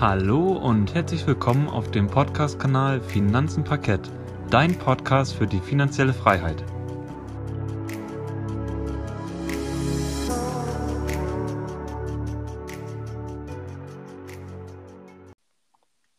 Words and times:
Hallo 0.00 0.52
und 0.52 0.94
herzlich 0.94 1.26
willkommen 1.26 1.68
auf 1.68 1.90
dem 1.90 2.06
Podcast-Kanal 2.06 3.00
Finanzen 3.00 3.64
Parkett, 3.64 4.08
dein 4.48 4.78
Podcast 4.78 5.34
für 5.34 5.48
die 5.48 5.58
finanzielle 5.58 6.12
Freiheit. 6.12 6.62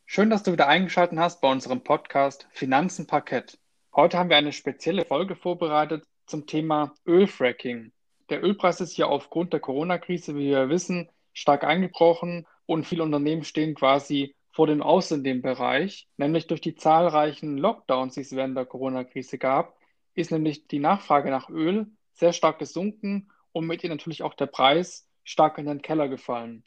Schön, 0.05 0.30
dass 0.30 0.43
du 0.43 0.52
wieder 0.52 0.68
eingeschaltet 0.68 1.18
hast 1.18 1.39
bei 1.39 1.50
unserem 1.50 1.82
Podcast 1.82 2.50
Finanzen 2.52 3.07
Parkett. 3.07 3.59
Heute 3.96 4.18
haben 4.18 4.30
wir 4.30 4.36
eine 4.36 4.52
spezielle 4.52 5.05
Folge 5.05 5.38
vorbereitet 5.38 6.04
zum 6.25 6.46
Thema 6.46 6.93
Ölfracking. 7.07 7.93
Der 8.30 8.43
Ölpreis 8.43 8.82
ist 8.82 8.98
ja 8.98 9.05
aufgrund 9.05 9.54
der 9.54 9.61
Corona-Krise, 9.61 10.36
wie 10.36 10.50
wir 10.50 10.68
wissen, 10.68 11.09
stark 11.32 11.64
eingebrochen 11.64 12.46
und 12.70 12.86
viele 12.86 13.02
Unternehmen 13.02 13.44
stehen 13.44 13.73
quasi 13.73 14.36
vor 14.52 14.68
dem 14.68 14.84
Aus 14.84 15.10
in 15.10 15.23
dem 15.23 15.41
Bereich, 15.41 16.08
nämlich 16.18 16.46
durch 16.46 16.62
die 16.62 16.76
zahlreichen 16.76 17.58
Lockdowns, 17.58 18.14
die 18.14 18.22
es 18.22 18.36
während 18.36 18.55
der 18.55 18.68
Corona-Krise 18.68 19.40
gab, 19.40 19.76
ist 20.14 20.32
nämlich 20.32 20.68
die 20.68 20.77
Nachfrage 20.77 21.32
nach 21.32 21.50
Öl 21.50 21.88
sehr 22.13 22.32
stark 22.32 22.60
gesunken 22.60 23.32
und 23.54 23.66
mit 23.66 23.84
ihr 23.84 23.90
natürlich 23.90 24.22
auch 24.22 24.36
der 24.36 24.46
Preis 24.46 25.08
stark 25.24 25.58
in 25.58 25.66
den 25.66 25.82
Keller 25.82 26.10
gefallen. 26.10 26.63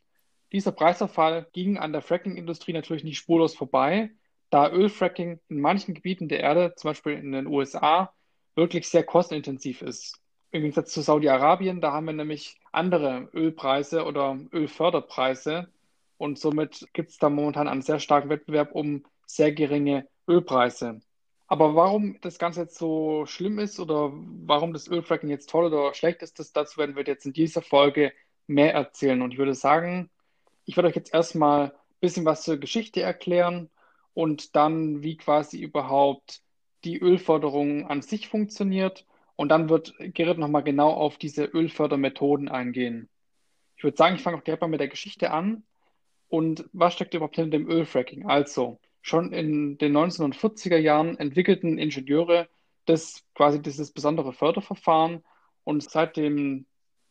Dieser 0.50 0.72
Preisverfall 0.72 1.46
ging 1.52 1.78
an 1.78 1.92
der 1.92 2.02
Fracking-Industrie 2.02 2.72
natürlich 2.72 3.04
nicht 3.04 3.18
spurlos 3.18 3.54
vorbei, 3.54 4.10
da 4.50 4.72
Ölfracking 4.72 5.38
in 5.48 5.60
manchen 5.60 5.94
Gebieten 5.94 6.26
der 6.26 6.40
Erde, 6.40 6.74
zum 6.74 6.90
Beispiel 6.90 7.12
in 7.12 7.30
den 7.30 7.46
USA, 7.46 8.12
wirklich 8.56 8.88
sehr 8.88 9.04
kostenintensiv 9.04 9.82
ist. 9.82 10.18
Im 10.50 10.62
Gegensatz 10.62 10.92
zu 10.92 11.00
Saudi-Arabien, 11.00 11.80
da 11.80 11.92
haben 11.92 12.06
wir 12.06 12.12
nämlich 12.12 12.58
andere 12.72 13.28
Ölpreise 13.32 14.04
oder 14.04 14.36
Ölförderpreise 14.52 15.68
und 16.22 16.38
somit 16.38 16.86
gibt 16.92 17.10
es 17.10 17.18
da 17.18 17.28
momentan 17.28 17.66
einen 17.66 17.82
sehr 17.82 17.98
starken 17.98 18.28
Wettbewerb 18.28 18.76
um 18.76 19.04
sehr 19.26 19.50
geringe 19.50 20.06
Ölpreise. 20.28 21.00
Aber 21.48 21.74
warum 21.74 22.16
das 22.20 22.38
Ganze 22.38 22.60
jetzt 22.60 22.78
so 22.78 23.26
schlimm 23.26 23.58
ist 23.58 23.80
oder 23.80 24.12
warum 24.12 24.72
das 24.72 24.86
Ölfracking 24.86 25.28
jetzt 25.28 25.50
toll 25.50 25.64
oder 25.64 25.92
schlecht 25.94 26.22
ist, 26.22 26.38
das, 26.38 26.52
dazu 26.52 26.78
werden 26.78 26.94
wir 26.94 27.02
jetzt 27.02 27.26
in 27.26 27.32
dieser 27.32 27.60
Folge 27.60 28.12
mehr 28.46 28.72
erzählen. 28.72 29.20
Und 29.20 29.32
ich 29.32 29.38
würde 29.38 29.54
sagen, 29.54 30.10
ich 30.64 30.76
werde 30.76 30.90
euch 30.90 30.94
jetzt 30.94 31.12
erstmal 31.12 31.70
ein 31.70 31.72
bisschen 32.00 32.24
was 32.24 32.44
zur 32.44 32.56
Geschichte 32.56 33.02
erklären 33.02 33.68
und 34.14 34.54
dann, 34.54 35.02
wie 35.02 35.16
quasi 35.16 35.60
überhaupt 35.60 36.40
die 36.84 37.00
Ölförderung 37.00 37.88
an 37.88 38.00
sich 38.00 38.28
funktioniert. 38.28 39.06
Und 39.34 39.48
dann 39.48 39.68
wird 39.68 39.92
Gerrit 39.98 40.38
nochmal 40.38 40.62
genau 40.62 40.90
auf 40.92 41.18
diese 41.18 41.46
Ölfördermethoden 41.46 42.48
eingehen. 42.48 43.08
Ich 43.76 43.82
würde 43.82 43.96
sagen, 43.96 44.14
ich 44.14 44.22
fange 44.22 44.36
auch 44.36 44.42
direkt 44.42 44.62
mal 44.62 44.68
mit 44.68 44.78
der 44.78 44.86
Geschichte 44.86 45.32
an. 45.32 45.64
Und 46.32 46.64
was 46.72 46.94
steckt 46.94 47.12
überhaupt 47.12 47.36
hinter 47.36 47.58
dem 47.58 47.68
Ölfracking? 47.68 48.24
Also, 48.24 48.80
schon 49.02 49.34
in 49.34 49.76
den 49.76 49.94
1940er 49.94 50.78
Jahren 50.78 51.18
entwickelten 51.18 51.76
Ingenieure 51.76 52.48
das 52.86 53.22
quasi 53.34 53.60
dieses 53.60 53.92
besondere 53.92 54.32
Förderverfahren 54.32 55.22
und 55.64 55.82
seit 55.82 56.16
dem 56.16 56.64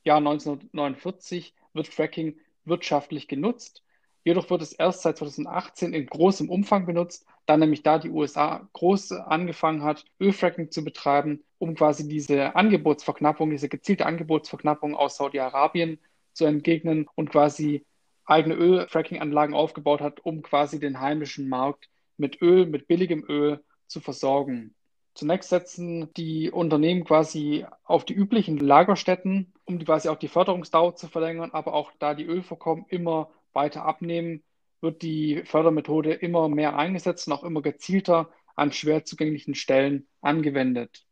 Jahr 0.04 0.18
1949 0.18 1.54
wird 1.74 1.88
Fracking 1.88 2.40
wirtschaftlich 2.66 3.28
genutzt. 3.28 3.84
Jedoch 4.24 4.50
wird 4.50 4.64
es 4.64 4.74
erst 4.74 5.04
seit 5.04 5.18
2018 5.18 5.94
in 5.94 6.08
großem 6.08 6.50
Umfang 6.50 6.88
benutzt, 6.88 7.28
da 7.46 7.58
nämlich 7.58 7.84
da 7.84 8.00
die 8.00 8.10
USA 8.10 8.68
groß 8.74 9.12
angefangen 9.12 9.84
hat, 9.84 10.04
Ölfracking 10.20 10.72
zu 10.72 10.84
betreiben, 10.84 11.44
um 11.60 11.76
quasi 11.76 12.08
diese 12.08 12.56
Angebotsverknappung, 12.56 13.52
diese 13.52 13.70
gezielte 13.70 14.08
Angebotsverknappung 14.08 14.96
aus 14.96 15.18
Saudi-Arabien 15.18 16.00
zu 16.34 16.46
entgegnen 16.46 17.08
und 17.14 17.30
quasi 17.30 17.86
eigene 18.32 18.56
Ölfracking-Anlagen 18.56 19.54
aufgebaut 19.54 20.02
hat, 20.02 20.20
um 20.26 20.42
quasi 20.42 20.80
den 20.80 21.00
heimischen 21.00 21.50
Markt 21.50 21.90
mit 22.18 22.42
Öl, 22.42 22.66
mit 22.66 22.88
billigem 22.88 23.24
Öl 23.28 23.64
zu 23.88 24.00
versorgen. 24.00 24.74
Zunächst 25.14 25.50
setzen 25.50 26.14
die 26.14 26.50
Unternehmen 26.50 27.03
quasi 27.03 27.66
auf 27.84 28.06
die 28.06 28.14
üblichen 28.14 28.58
Lagerstätten, 28.58 29.53
um 29.66 29.78
quasi 29.80 30.08
auch 30.08 30.18
die 30.18 30.30
Förderungsdauer 30.30 30.96
zu 30.96 31.08
verlängern, 31.08 31.52
aber 31.52 31.74
auch 31.74 31.92
da 32.00 32.14
die 32.14 32.25
Ölvorkommen 32.25 32.86
immer 32.88 33.30
weiter 33.52 33.84
abnehmen, 33.84 34.44
wird 34.80 35.02
die 35.02 35.44
Fördermethode 35.46 36.13
immer 36.13 36.48
mehr 36.48 36.78
eingesetzt 36.78 37.28
und 37.28 37.34
auch 37.34 37.44
immer 37.44 37.62
gezielter 37.62 38.30
an 38.56 38.72
schwer 38.72 39.03
zugänglichen 39.03 39.56
Stellen 39.56 40.08
angewendet. 40.22 41.06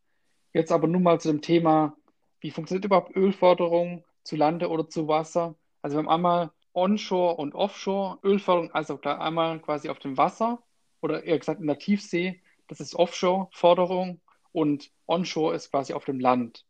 Jetzt 0.54 0.72
aber 0.72 0.88
nun 0.88 1.04
mal 1.04 1.20
zu 1.20 1.28
dem 1.28 1.42
Thema, 1.42 1.96
wie 2.40 2.52
funktioniert 2.52 2.86
überhaupt 2.86 3.16
Ölförderung 3.16 4.06
zu 4.24 4.38
Lande 4.38 4.70
oder 4.70 4.88
zu 4.88 5.08
Wasser? 5.08 5.56
Also 5.82 5.98
wir 5.98 6.00
haben 6.00 6.10
einmal 6.10 6.52
Onshore 6.80 7.36
und 7.36 7.56
Offshore 7.56 8.20
Ölförderung, 8.24 8.72
also 8.72 9.00
einmal 9.02 9.60
quasi 9.60 9.90
auf 9.90 10.00
dem 10.00 10.18
Wasser 10.18 10.64
oder 11.02 11.24
eher 11.24 11.38
gesagt 11.38 11.60
in 11.60 11.68
der 11.68 11.78
Tiefsee, 11.78 12.42
das 12.68 12.80
ist 12.80 12.96
Offshore-Förderung 12.96 14.22
und 14.52 14.92
Onshore 15.06 15.56
ist 15.56 15.72
quasi 15.72 15.94
auf 15.94 16.06
dem 16.06 16.20
Land. 16.20 16.66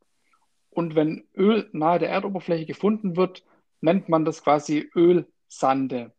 Und 0.71 0.95
wenn 0.95 1.27
Öl 1.35 1.69
nahe 1.73 1.99
der 1.99 2.09
Erdoberfläche 2.09 2.65
gefunden 2.65 3.15
wird, 3.15 3.43
nennt 3.81 4.09
man 4.09 4.25
das 4.25 4.43
quasi 4.43 4.89
Öl 4.95 5.27
Sande. 5.47 6.13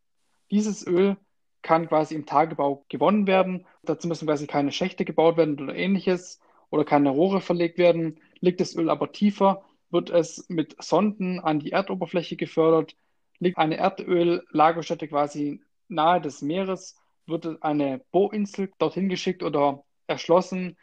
Dieses 0.50 0.86
Öl 0.86 1.16
kann 1.62 1.88
quasi 1.88 2.14
im 2.14 2.26
Tagebau 2.26 2.84
gewonnen 2.88 3.26
werden. 3.26 3.66
Dazu 3.82 4.08
müssen 4.08 4.26
quasi 4.26 4.46
keine 4.46 4.72
Schächte 4.72 5.04
gebaut 5.04 5.36
werden 5.36 5.60
oder 5.60 5.74
ähnliches 5.74 6.40
oder 6.70 6.84
keine 6.84 7.10
Rohre 7.10 7.40
verlegt 7.40 7.78
werden. 7.78 8.20
Liegt 8.40 8.60
das 8.60 8.74
Öl 8.76 8.90
aber 8.90 9.12
tiefer, 9.12 9.64
wird 9.90 10.10
es 10.10 10.46
mit 10.48 10.82
Sonden 10.82 11.40
an 11.40 11.60
die 11.60 11.72
Erdoberfläche 11.72 12.36
gefördert. 12.36 12.96
Liegt 13.40 13.58
eine 13.58 13.76
Erdöllagerstätte 13.76 15.08
quasi 15.08 15.60
nahe 15.88 16.20
des 16.20 16.42
Meeres, 16.42 16.96
wird 17.26 17.62
eine 17.62 18.00
Bohrinsel 18.12 18.70
dorthin 18.78 19.08
geschickt 19.08 19.42
oder 19.42 19.84
erschlossen 20.06 20.76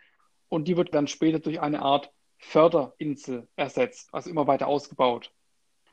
und 0.50 0.67
die 0.67 0.75
wird 0.75 0.94
dann 0.94 1.07
später 1.07 1.40
durch 1.40 1.62
eine 1.62 1.81
Art 1.81 2.12
Förderinsel 2.40 3.47
ersetzt, 3.56 4.09
also 4.13 4.29
immer 4.29 4.47
weiter 4.47 4.67
ausgebaut. 4.67 5.31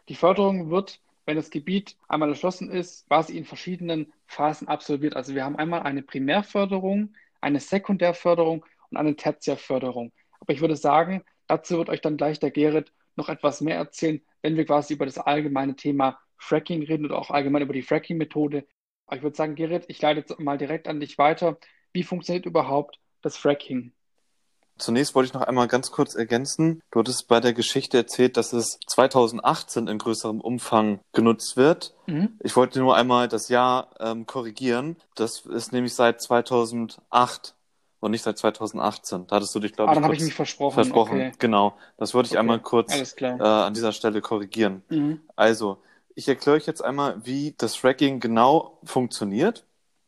Die 0.08 0.14
Förderung 0.14 0.70
wird 0.70 1.00
wenn 1.26 1.36
das 1.36 1.50
Gebiet 1.50 1.97
einmal 2.08 2.28
erschlossen 2.28 2.70
ist, 2.70 3.06
quasi 3.08 3.36
in 3.36 3.44
verschiedenen 3.44 4.12
Phasen 4.26 4.69
absolviert. 4.69 5.16
Also 5.16 5.34
wir 5.34 5.44
haben 5.44 5.56
einmal 5.56 5.82
eine 5.82 6.03
Primärförderung, 6.03 7.14
eine 7.41 7.60
Sekundärförderung 7.60 8.64
und 8.91 8.97
eine 8.97 9.16
Tertiärförderung. 9.16 10.12
Aber 10.41 10.53
ich 10.53 10.60
würde 10.60 10.76
sagen, 10.76 11.22
dazu 11.47 11.78
wird 11.78 11.88
euch 11.88 12.00
dann 12.00 12.16
gleich 12.16 12.41
der 12.41 12.50
Gerrit 12.50 12.92
noch 13.16 13.28
etwas 13.28 13.60
mehr 13.60 13.76
erzählen, 13.76 14.20
wenn 14.42 14.56
wir 14.56 14.66
quasi 14.66 14.94
über 14.94 15.06
das 15.06 15.19
allgemeine 15.19 15.76
Thema 15.76 16.19
Fracking 16.44 16.82
reden 16.82 17.06
oder 17.06 17.19
auch 17.19 17.31
allgemein 17.31 17.62
über 17.62 17.72
die 17.72 17.82
Fracking-Methode. 17.82 18.66
Aber 19.06 19.16
ich 19.16 19.22
würde 19.22 19.37
sagen, 19.37 19.55
Gerrit, 19.55 19.84
ich 19.88 20.00
leite 20.00 20.21
jetzt 20.21 20.38
mal 20.38 20.59
direkt 20.59 20.88
an 20.88 21.00
dich 21.00 21.19
weiter. 21.19 21.59
Wie 21.93 22.03
funktioniert 22.03 22.47
überhaupt 22.47 23.00
das 23.22 23.37
Fracking? 23.37 23.93
Zunächst 24.77 25.15
wollte 25.15 25.28
ich 25.28 25.34
noch 25.34 25.43
einmal 25.43 25.69
ganz 25.69 25.93
kurz 25.93 26.16
ergänzen. 26.16 26.83
Du 26.91 26.99
hattest 26.99 27.28
bei 27.28 27.38
der 27.38 27.53
Geschichte 27.53 27.97
erzählt, 27.97 28.37
dass 28.37 28.53
es 28.53 28.81
2018 28.88 29.87
in 29.87 29.99
größerem 29.99 30.41
Umfang 30.41 30.99
genutzt 31.12 31.56
wird. 31.56 31.94
Mhm. 32.06 32.38
Ich 32.43 32.56
wollte 32.56 32.81
nur 32.81 32.97
einmal 32.97 33.28
das 33.28 33.49
Jahr 33.49 33.91
ähm, 34.00 34.27
korrigieren. 34.27 34.97
Das 35.15 35.47
ist 35.47 35.72
nämlich 35.72 35.94
seit 35.94 36.21
2008 36.21 37.54
und 38.00 38.10
nicht 38.10 38.22
seit 38.22 38.37
2018. 38.37 39.28
Da 39.28 39.37
hattest 39.37 39.54
du 39.54 39.60
dich, 39.60 39.75
glaube 39.75 39.91
ah, 39.91 39.93
ich, 39.93 39.97
dann 39.97 40.04
habe 40.04 40.16
ich 40.16 40.22
mich 40.22 40.34
versprochen. 40.34 40.75
Versprochen, 40.75 41.21
okay. 41.21 41.33
genau. 41.38 41.77
Das 41.97 42.12
wollte 42.12 42.27
ich 42.27 42.33
okay. 42.33 42.41
einmal 42.41 42.59
kurz 42.59 42.93
äh, 43.21 43.27
an 43.27 43.75
dieser 43.75 43.93
Stelle 43.93 44.21
korrigieren. 44.22 44.83
Mhm. 44.88 45.21
Also, 45.37 45.78
ich 46.14 46.28
erkläre 46.28 46.56
euch 46.56 46.66
jetzt 46.66 46.84
einmal, 46.84 47.25
wie 47.25 47.54
das 47.58 47.76
Fracking 47.76 48.20
genau 48.20 48.78
funktioniert. 48.84 49.66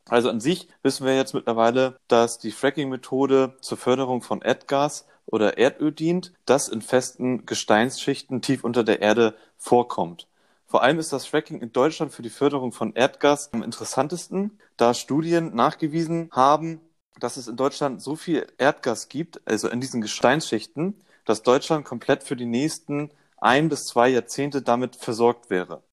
Also 0.09 0.29
an 0.29 0.39
sich 0.39 0.69
wissen 0.83 1.05
wir 1.05 1.15
jetzt 1.15 1.33
mittlerweile, 1.33 1.97
dass 2.07 2.39
die 2.39 2.51
Fracking-Methode 2.51 3.57
zur 3.61 3.77
Förderung 3.77 4.21
von 4.21 4.41
Erdgas 4.41 5.05
oder 5.25 5.57
Erdöl 5.57 5.91
dient, 5.91 6.33
das 6.45 6.69
in 6.69 6.81
festen 6.81 7.45
Gesteinsschichten 7.45 8.41
tief 8.41 8.63
unter 8.63 8.85
der 8.85 9.01
Erde 9.01 9.35
vorkommt. 9.57 10.27
Vor 10.65 10.81
allem 10.81 10.99
ist 10.99 11.11
das 11.11 11.25
Fracking 11.25 11.61
in 11.61 11.73
Deutschland 11.73 12.13
für 12.13 12.21
die 12.21 12.29
Förderung 12.29 12.71
von 12.71 12.93
Erdgas 12.93 13.51
am 13.53 13.63
interessantesten, 13.63 14.59
da 14.77 14.93
Studien 14.93 15.55
nachgewiesen 15.55 16.29
haben, 16.31 16.81
dass 17.19 17.37
es 17.37 17.47
in 17.47 17.57
Deutschland 17.57 18.01
so 18.01 18.15
viel 18.15 18.47
Erdgas 18.57 19.09
gibt, 19.09 19.41
also 19.45 19.69
in 19.69 19.81
diesen 19.81 20.01
Gesteinsschichten, 20.01 20.95
dass 21.25 21.43
Deutschland 21.43 21.83
komplett 21.85 22.23
für 22.23 22.35
die 22.35 22.45
nächsten 22.45 23.11
ein 23.37 23.69
bis 23.69 23.85
zwei 23.87 24.09
Jahrzehnte 24.09 24.61
damit 24.61 24.95
versorgt 24.95 25.49
wäre. 25.49 25.83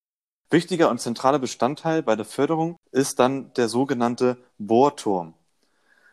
Wichtiger 0.55 0.89
und 0.89 1.01
zentraler 1.01 1.41
Bestandteil 1.41 2.05
bei 2.05 2.15
der 2.15 2.25
Förderung 2.25 2.77
ist 2.93 3.19
dann 3.19 3.53
der 3.55 3.69
sogenannte 3.69 4.37
Bohrturm. 4.59 5.35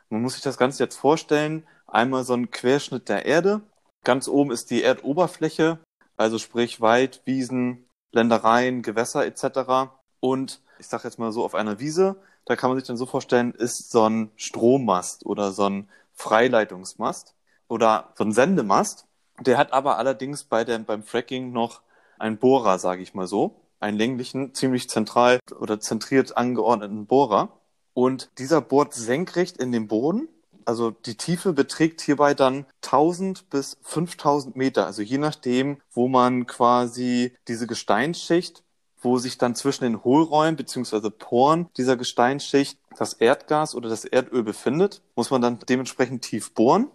Man 0.09 0.23
muss 0.23 0.33
sich 0.33 0.41
das 0.41 0.57
Ganze 0.57 0.81
jetzt 0.81 0.97
vorstellen, 0.97 1.67
einmal 1.85 2.23
so 2.23 2.33
ein 2.33 2.49
Querschnitt 2.49 3.07
der 3.07 3.27
Erde. 3.27 3.61
Ganz 4.03 4.27
oben 4.27 4.49
ist 4.49 4.71
die 4.71 4.81
Erdoberfläche, 4.81 5.77
also 6.17 6.39
sprich 6.39 6.81
Wald, 6.81 7.21
Wiesen, 7.25 7.85
Ländereien, 8.13 8.81
Gewässer 8.81 9.27
etc. 9.27 9.91
Und 10.19 10.59
ich 10.79 10.87
sage 10.87 11.03
jetzt 11.03 11.19
mal 11.19 11.31
so 11.31 11.45
auf 11.45 11.53
einer 11.53 11.79
Wiese, 11.79 12.15
da 12.45 12.55
kann 12.55 12.71
man 12.71 12.79
sich 12.79 12.87
dann 12.87 12.97
so 12.97 13.05
vorstellen, 13.05 13.53
ist 13.53 13.91
so 13.91 14.09
ein 14.09 14.31
Strommast 14.37 15.23
oder 15.23 15.51
so 15.51 15.69
ein 15.69 15.87
Freileitungsmast 16.15 17.35
oder 17.67 18.11
so 18.17 18.23
ein 18.23 18.31
Sendemast. 18.31 19.05
Der 19.39 19.59
hat 19.59 19.71
aber 19.71 19.99
allerdings 19.99 20.45
bei 20.45 20.63
der, 20.63 20.79
beim 20.79 21.03
Fracking 21.03 21.51
noch 21.51 21.83
einen 22.17 22.37
Bohrer, 22.37 22.79
sage 22.79 23.03
ich 23.03 23.13
mal 23.13 23.27
so. 23.27 23.60
Einen 23.81 23.97
länglichen, 23.97 24.53
ziemlich 24.53 24.89
zentral 24.89 25.39
oder 25.59 25.79
zentriert 25.79 26.37
angeordneten 26.37 27.05
Bohrer. 27.05 27.59
Und 27.93 28.29
dieser 28.37 28.61
bohrt 28.61 28.93
senkrecht 28.93 29.57
in 29.57 29.71
den 29.71 29.87
Boden. 29.87 30.29
Also 30.63 30.91
die 30.91 31.17
Tiefe 31.17 31.53
beträgt 31.53 32.01
hierbei 32.01 32.33
dann 32.33 32.65
1000 32.83 33.49
bis 33.49 33.77
5000 33.81 34.55
Meter. 34.55 34.85
Also 34.85 35.01
je 35.01 35.17
nachdem, 35.17 35.77
wo 35.91 36.07
man 36.07 36.47
quasi 36.47 37.35
diese 37.47 37.67
Gesteinsschicht, 37.67 38.63
wo 39.01 39.17
sich 39.17 39.37
dann 39.37 39.55
zwischen 39.55 39.83
den 39.83 40.03
Hohlräumen 40.03 40.55
bzw. 40.55 41.09
Poren 41.09 41.67
dieser 41.75 41.97
Gesteinsschicht 41.97 42.77
das 42.97 43.13
Erdgas 43.13 43.73
oder 43.73 43.89
das 43.89 44.05
Erdöl 44.05 44.43
befindet, 44.43 45.01
muss 45.15 45.31
man 45.31 45.41
dann 45.41 45.59
dementsprechend 45.67 46.21
tief 46.21 46.53
bohren. 46.53 46.87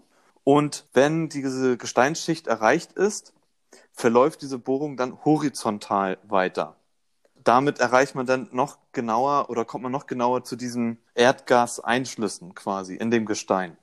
Und 0.44 0.86
wenn 0.92 1.28
diese 1.28 1.76
Gesteinsschicht 1.76 2.46
erreicht 2.46 2.92
ist, 2.92 3.32
verläuft 3.96 4.42
diese 4.42 4.58
Bohrung 4.58 4.96
dann 4.96 5.24
horizontal 5.24 6.18
weiter. 6.28 6.76
Damit 7.42 7.78
erreicht 7.78 8.14
man 8.14 8.26
dann 8.26 8.48
noch 8.52 8.78
genauer 8.92 9.48
oder 9.50 9.64
kommt 9.64 9.82
man 9.84 9.92
noch 9.92 10.06
genauer 10.06 10.44
zu 10.44 10.54
diesen 10.56 10.98
Erdgaseinschlüssen 11.14 12.54
quasi 12.54 12.94
in 12.94 13.10
dem 13.10 13.24
Gestein. 13.24 13.76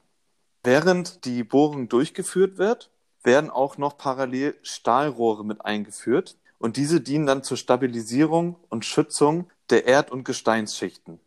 Während 0.64 1.26
die 1.26 1.44
Bohrung 1.44 1.90
durchgeführt 1.90 2.58
wird, 2.58 2.92
werden 3.24 3.50
auch 3.50 3.78
noch 3.78 3.98
parallel 3.98 4.56
Stahlrohre 4.62 5.44
mit 5.44 5.66
eingeführt 5.66 6.38
und 6.60 6.78
diese 6.78 7.02
dienen 7.02 7.26
dann 7.26 7.44
zur 7.44 7.58
Stabilisierung 7.58 8.58
und 8.70 8.86
Schützung 8.86 9.50
der 9.70 9.86
Erd- 9.86 10.12
und 10.12 10.26
Gesteinsschichten. 10.26 11.20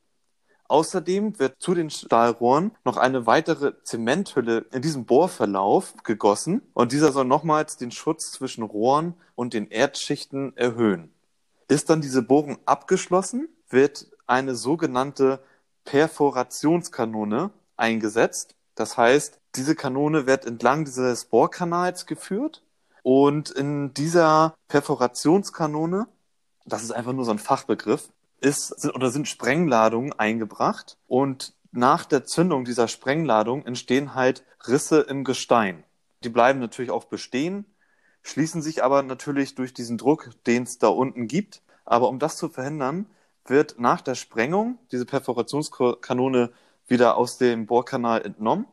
Außerdem 0.68 1.38
wird 1.38 1.56
zu 1.58 1.74
den 1.74 1.90
Stahlrohren 1.90 2.72
noch 2.84 2.96
eine 2.96 3.26
weitere 3.26 3.74
Zementhülle 3.82 4.66
in 4.72 4.82
diesem 4.82 5.04
Bohrverlauf 5.04 5.94
gegossen 6.02 6.62
und 6.74 6.92
dieser 6.92 7.12
soll 7.12 7.24
nochmals 7.24 7.76
den 7.76 7.90
Schutz 7.90 8.32
zwischen 8.32 8.62
Rohren 8.62 9.14
und 9.34 9.54
den 9.54 9.70
Erdschichten 9.70 10.56
erhöhen. 10.56 11.12
Ist 11.68 11.90
dann 11.90 12.00
diese 12.00 12.22
Bohrung 12.22 12.58
abgeschlossen, 12.64 13.48
wird 13.68 14.06
eine 14.26 14.54
sogenannte 14.54 15.40
Perforationskanone 15.84 17.50
eingesetzt. 17.76 18.54
Das 18.74 18.96
heißt, 18.96 19.38
diese 19.54 19.74
Kanone 19.74 20.26
wird 20.26 20.44
entlang 20.44 20.84
dieses 20.84 21.24
Bohrkanals 21.24 22.06
geführt 22.06 22.62
und 23.02 23.50
in 23.50 23.94
dieser 23.94 24.54
Perforationskanone, 24.68 26.08
das 26.64 26.82
ist 26.82 26.90
einfach 26.90 27.12
nur 27.12 27.24
so 27.24 27.30
ein 27.30 27.38
Fachbegriff, 27.38 28.10
ist, 28.40 28.80
sind, 28.80 28.94
oder 28.94 29.10
sind 29.10 29.28
Sprengladungen 29.28 30.12
eingebracht 30.12 30.98
und 31.06 31.54
nach 31.72 32.04
der 32.04 32.24
Zündung 32.24 32.64
dieser 32.64 32.88
Sprengladung 32.88 33.66
entstehen 33.66 34.14
halt 34.14 34.44
Risse 34.66 35.00
im 35.00 35.24
Gestein. 35.24 35.84
Die 36.24 36.28
bleiben 36.28 36.58
natürlich 36.58 36.90
auch 36.90 37.04
bestehen, 37.04 37.66
schließen 38.22 38.62
sich 38.62 38.82
aber 38.82 39.02
natürlich 39.02 39.54
durch 39.54 39.74
diesen 39.74 39.98
Druck, 39.98 40.30
den 40.46 40.64
es 40.64 40.78
da 40.78 40.88
unten 40.88 41.28
gibt. 41.28 41.62
Aber 41.84 42.08
um 42.08 42.18
das 42.18 42.36
zu 42.36 42.48
verhindern, 42.48 43.06
wird 43.44 43.78
nach 43.78 44.00
der 44.00 44.14
Sprengung 44.14 44.78
diese 44.90 45.06
Perforationskanone 45.06 46.52
wieder 46.88 47.16
aus 47.16 47.38
dem 47.38 47.66
Bohrkanal 47.66 48.24
entnommen 48.24 48.66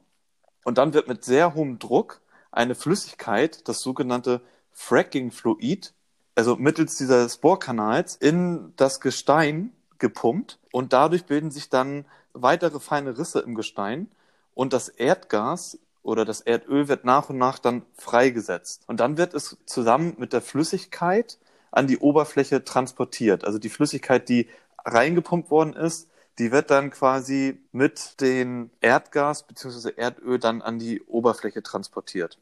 und 0.63 0.77
dann 0.77 0.93
wird 0.93 1.07
mit 1.07 1.23
sehr 1.23 1.53
hohem 1.53 1.79
Druck 1.79 2.21
eine 2.51 2.75
Flüssigkeit, 2.75 3.67
das 3.67 3.81
sogenannte 3.81 4.41
Fracking-Fluid, 4.71 5.93
also 6.35 6.55
mittels 6.55 6.97
dieses 6.97 7.37
Bohrkanals 7.37 8.15
in 8.15 8.73
das 8.75 8.99
Gestein 8.99 9.71
gepumpt 9.99 10.59
und 10.71 10.93
dadurch 10.93 11.25
bilden 11.25 11.51
sich 11.51 11.69
dann 11.69 12.05
weitere 12.33 12.79
feine 12.79 13.17
Risse 13.17 13.39
im 13.39 13.55
Gestein 13.55 14.07
und 14.55 14.73
das 14.73 14.89
Erdgas 14.89 15.77
oder 16.01 16.25
das 16.25 16.41
Erdöl 16.41 16.87
wird 16.87 17.05
nach 17.05 17.29
und 17.29 17.37
nach 17.37 17.59
dann 17.59 17.83
freigesetzt. 17.97 18.83
Und 18.87 18.99
dann 18.99 19.17
wird 19.17 19.33
es 19.33 19.57
zusammen 19.65 20.15
mit 20.17 20.33
der 20.33 20.41
Flüssigkeit 20.41 21.37
an 21.71 21.87
die 21.87 21.97
Oberfläche 21.97 22.63
transportiert. 22.63 23.45
Also 23.45 23.57
die 23.57 23.69
Flüssigkeit, 23.69 24.27
die 24.27 24.49
reingepumpt 24.83 25.49
worden 25.49 25.73
ist, 25.73 26.09
die 26.39 26.51
wird 26.51 26.71
dann 26.71 26.89
quasi 26.89 27.59
mit 27.71 28.19
dem 28.21 28.69
Erdgas 28.81 29.43
bzw. 29.43 29.93
Erdöl 29.95 30.39
dann 30.39 30.61
an 30.61 30.79
die 30.79 31.01
Oberfläche 31.03 31.63
transportiert. 31.63 32.37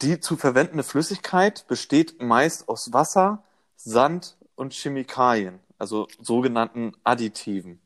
Die 0.00 0.20
zu 0.20 0.36
verwendende 0.36 0.84
Flüssigkeit 0.84 1.66
besteht 1.66 2.22
meist 2.22 2.68
aus 2.68 2.92
Wasser, 2.92 3.42
Sand 3.74 4.36
und 4.54 4.72
Chemikalien, 4.72 5.58
also 5.76 6.06
sogenannten 6.20 6.92
Additiven. 7.02 7.80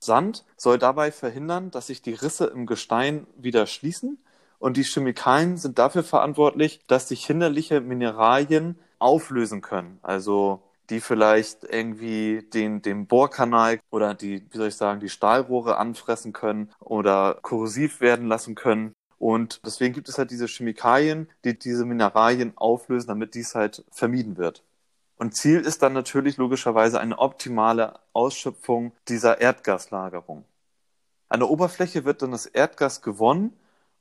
Sand 0.00 0.44
soll 0.56 0.78
dabei 0.78 1.12
verhindern, 1.12 1.70
dass 1.70 1.88
sich 1.88 2.02
die 2.02 2.14
Risse 2.14 2.46
im 2.46 2.66
Gestein 2.66 3.26
wieder 3.36 3.66
schließen 3.66 4.18
und 4.58 4.76
die 4.76 4.82
Chemikalien 4.82 5.56
sind 5.56 5.78
dafür 5.78 6.02
verantwortlich, 6.02 6.80
dass 6.88 7.08
sich 7.08 7.24
hinderliche 7.24 7.80
Mineralien 7.80 8.76
auflösen 8.98 9.60
können. 9.60 10.00
Also 10.02 10.62
die 10.90 11.00
vielleicht 11.00 11.64
irgendwie 11.64 12.48
den, 12.52 12.82
den 12.82 13.06
Bohrkanal 13.06 13.78
oder 13.90 14.14
die, 14.14 14.44
wie 14.50 14.56
soll 14.56 14.68
ich 14.68 14.76
sagen, 14.76 15.00
die 15.00 15.10
Stahlrohre 15.10 15.76
anfressen 15.76 16.32
können 16.32 16.72
oder 16.80 17.38
korrosiv 17.42 18.00
werden 18.00 18.26
lassen 18.26 18.54
können. 18.54 18.94
Und 19.18 19.60
deswegen 19.66 19.94
gibt 19.94 20.08
es 20.08 20.18
halt 20.18 20.30
diese 20.30 20.46
Chemikalien, 20.46 21.28
die 21.44 21.58
diese 21.58 21.84
Mineralien 21.84 22.52
auflösen, 22.56 23.08
damit 23.08 23.34
dies 23.34 23.54
halt 23.54 23.84
vermieden 23.90 24.36
wird. 24.36 24.62
Und 25.16 25.34
Ziel 25.34 25.60
ist 25.60 25.82
dann 25.82 25.92
natürlich 25.92 26.36
logischerweise 26.36 27.00
eine 27.00 27.18
optimale 27.18 27.98
Ausschöpfung 28.12 28.92
dieser 29.08 29.40
Erdgaslagerung. 29.40 30.44
An 31.28 31.40
der 31.40 31.50
Oberfläche 31.50 32.04
wird 32.04 32.22
dann 32.22 32.30
das 32.30 32.46
Erdgas 32.46 33.02
gewonnen 33.02 33.52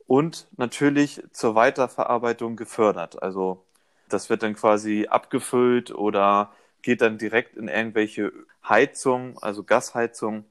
und 0.06 0.48
natürlich 0.58 1.24
zur 1.32 1.56
Weiterverarbeitung 1.56 2.56
gefördert. 2.56 3.22
Also 3.22 3.66
das 4.10 4.30
wird 4.30 4.44
dann 4.44 4.54
quasi 4.54 5.08
abgefüllt 5.10 5.92
oder 5.94 6.54
geht 6.84 7.02
dann 7.02 7.18
direkt 7.18 7.58
in 7.58 7.68
irgendwelche 7.68 8.32
Heizung, 8.68 9.38
also 9.40 9.64
Gasheizung. 9.64 10.46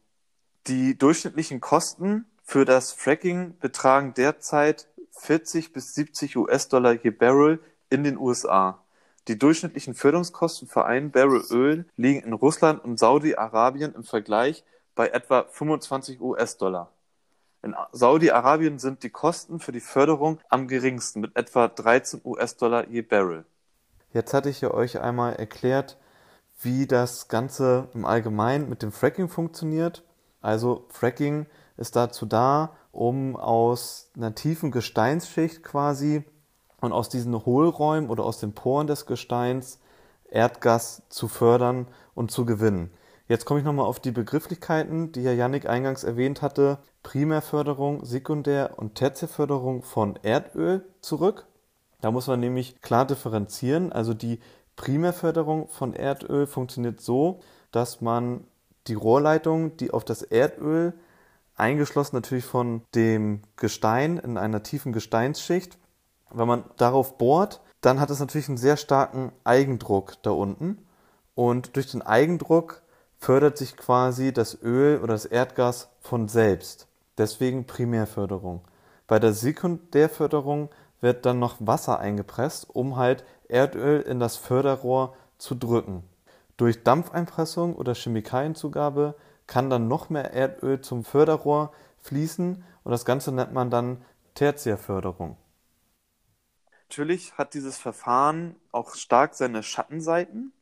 Die 0.67 0.99
durchschnittlichen 0.99 1.61
Kosten 1.61 2.27
für 2.49 2.65
das 2.65 2.93
Fracking 2.93 3.59
betragen 3.59 4.15
derzeit 4.15 4.87
40 5.19 5.73
bis 5.73 5.95
70 5.97 6.37
US-Dollar 6.37 6.93
je 6.93 7.11
Barrel 7.11 7.59
in 7.91 8.05
den 8.05 8.17
USA. 8.17 8.79
Die 9.27 9.37
durchschnittlichen 9.37 9.95
Förderungskosten 9.95 10.69
für 10.69 10.85
einen 10.85 11.11
Barrel 11.11 11.43
Öl 11.51 11.87
liegen 11.97 12.21
in 12.21 12.33
Russland 12.33 12.85
und 12.85 13.01
Saudi-Arabien 13.01 13.97
im 13.97 14.05
Vergleich 14.05 14.63
bei 14.95 15.09
etwa 15.09 15.43
25 15.43 16.21
US-Dollar. 16.21 16.93
In 17.63 17.75
Saudi-Arabien 17.91 18.79
sind 18.79 19.03
die 19.03 19.11
Kosten 19.11 19.59
für 19.59 19.73
die 19.73 19.81
Förderung 19.81 20.39
am 20.49 20.69
geringsten 20.69 21.21
mit 21.21 21.35
etwa 21.35 21.67
13 21.67 22.21
US-Dollar 22.25 22.87
je 22.89 23.03
Barrel. 23.03 23.45
Jetzt 24.13 24.33
hatte 24.33 24.51
ich 24.51 24.61
ja 24.61 24.71
euch 24.71 25.01
einmal 25.01 25.35
erklärt, 25.35 25.99
wie 26.61 26.87
das 26.87 27.27
Ganze 27.27 27.89
im 27.93 28.05
Allgemeinen 28.05 28.69
mit 28.69 28.83
dem 28.83 28.93
Fracking 28.93 29.29
funktioniert. 29.29 30.05
Also 30.41 30.87
Fracking 30.91 31.47
ist 31.77 31.97
dazu 31.97 32.27
da, 32.27 32.73
um 32.93 33.37
aus 33.37 34.11
einer 34.17 34.35
tiefen 34.35 34.71
Gesteinsschicht 34.71 35.63
quasi 35.63 36.25
und 36.81 36.93
aus 36.93 37.09
diesen 37.09 37.45
Hohlräumen 37.45 38.11
oder 38.11 38.25
aus 38.25 38.39
den 38.39 38.53
Poren 38.53 38.87
des 38.87 39.07
Gesteins 39.07 39.79
Erdgas 40.31 41.03
zu 41.09 41.29
fördern 41.29 41.87
und 42.15 42.31
zu 42.31 42.45
gewinnen. 42.45 42.91
Jetzt 43.29 43.45
komme 43.45 43.61
ich 43.61 43.67
nochmal 43.67 43.87
auf 43.87 43.99
die 43.99 44.13
Begrifflichkeiten, 44.13 45.13
die 45.13 45.25
Herr 45.25 45.35
Yannick 45.35 45.69
eingangs 45.69 46.05
erwähnt 46.05 46.43
hatte. 46.43 46.79
Primärförderung, 47.03 48.05
Sekundär- 48.05 48.79
und 48.79 48.95
Tertiärförderung 48.95 49.83
von 49.83 50.17
Erdöl 50.23 50.85
zurück. 51.01 51.47
Da 52.01 52.11
muss 52.11 52.29
man 52.29 52.41
nämlich 52.41 52.83
klar 52.83 53.05
differenzieren. 53.05 53.93
Also 53.93 54.15
die 54.15 54.39
Primärförderung 54.77 55.69
von 55.69 55.95
Erdöl 55.95 56.47
funktioniert 56.47 57.01
so, 57.01 57.41
dass 57.73 58.01
man 58.01 58.45
die 58.87 58.95
Rohrleitung, 58.95 59.77
die 59.77 59.91
auf 59.91 60.05
das 60.05 60.23
Erdöl 60.23 60.95
eingeschlossen 61.57 62.17
natürlich 62.17 62.45
von 62.45 62.83
dem 62.95 63.43
Gestein 63.57 64.19
in 64.19 64.39
einer 64.39 64.63
tiefen 64.63 64.93
Gesteinsschicht. 64.93 65.79
Wenn 66.31 66.49
man 66.49 66.65
darauf 66.77 67.19
bohrt, 67.19 67.61
dann 67.81 68.01
hat 68.01 68.11
es 68.11 68.21
natürlich 68.21 68.49
einen 68.49 68.57
sehr 68.59 68.77
starken 68.77 69.33
Eigendruck 69.45 70.23
da 70.23 70.31
unten. 70.31 70.87
Und 71.35 71.77
durch 71.77 71.91
den 71.91 72.03
Eigendruck 72.03 72.83
fördert 73.19 73.59
sich 73.59 73.77
quasi 73.77 74.33
das 74.33 74.61
Öl 74.63 74.99
oder 74.99 75.15
das 75.15 75.25
Erdgas 75.25 75.91
von 76.01 76.29
selbst. 76.29 76.89
Deswegen 77.19 77.67
Primärförderung. 77.67 78.63
Bei 79.07 79.19
der 79.19 79.33
Sekundärförderung 79.33 80.69
wird 81.01 81.27
dann 81.27 81.39
noch 81.39 81.57
Wasser 81.61 81.99
eingepresst, 81.99 82.69
um 82.69 82.97
halt 82.97 83.25
Erdöl 83.49 84.01
in 84.01 84.19
das 84.19 84.37
Förderrohr 84.37 85.15
zu 85.39 85.55
drücken. 85.55 86.03
Durch 86.57 86.83
Dampfeinpressung 86.83 87.77
oder 87.77 87.95
Chemikalienzugabe 87.95 89.15
kann 89.47 89.71
dann 89.71 89.89
noch 89.89 90.11
mehr 90.11 90.33
Erdöl 90.33 90.81
zum 90.81 91.05
Förderrohr 91.05 91.73
fließen 92.01 92.65
und 92.85 92.91
das 92.91 93.05
Ganze 93.05 93.33
nennt 93.33 93.53
man 93.53 93.71
dann 93.71 94.05
Tertiärförderung. 94.35 95.37
Natürlich 96.89 97.37
hat 97.37 97.55
dieses 97.55 97.79
Verfahren 97.79 98.57
auch 98.71 98.95
stark 98.95 99.35
seine 99.35 99.63
Schattenseiten. 99.63 100.53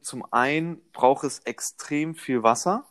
Zum 0.00 0.24
einen 0.32 0.80
braucht 0.92 1.24
es 1.24 1.40
extrem 1.40 2.14
viel 2.14 2.42
Wasser 2.42 2.84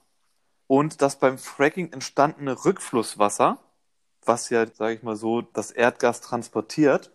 und 0.68 1.02
das 1.02 1.18
beim 1.18 1.38
Fracking 1.38 1.94
entstandene 1.94 2.66
Rückflusswasser, 2.66 3.60
was 4.26 4.50
ja, 4.50 4.68
sage 4.68 4.96
ich 4.96 5.04
mal 5.04 5.16
so, 5.16 5.42
das 5.42 5.72
Erdgas 5.72 6.22
transportiert, 6.22 7.12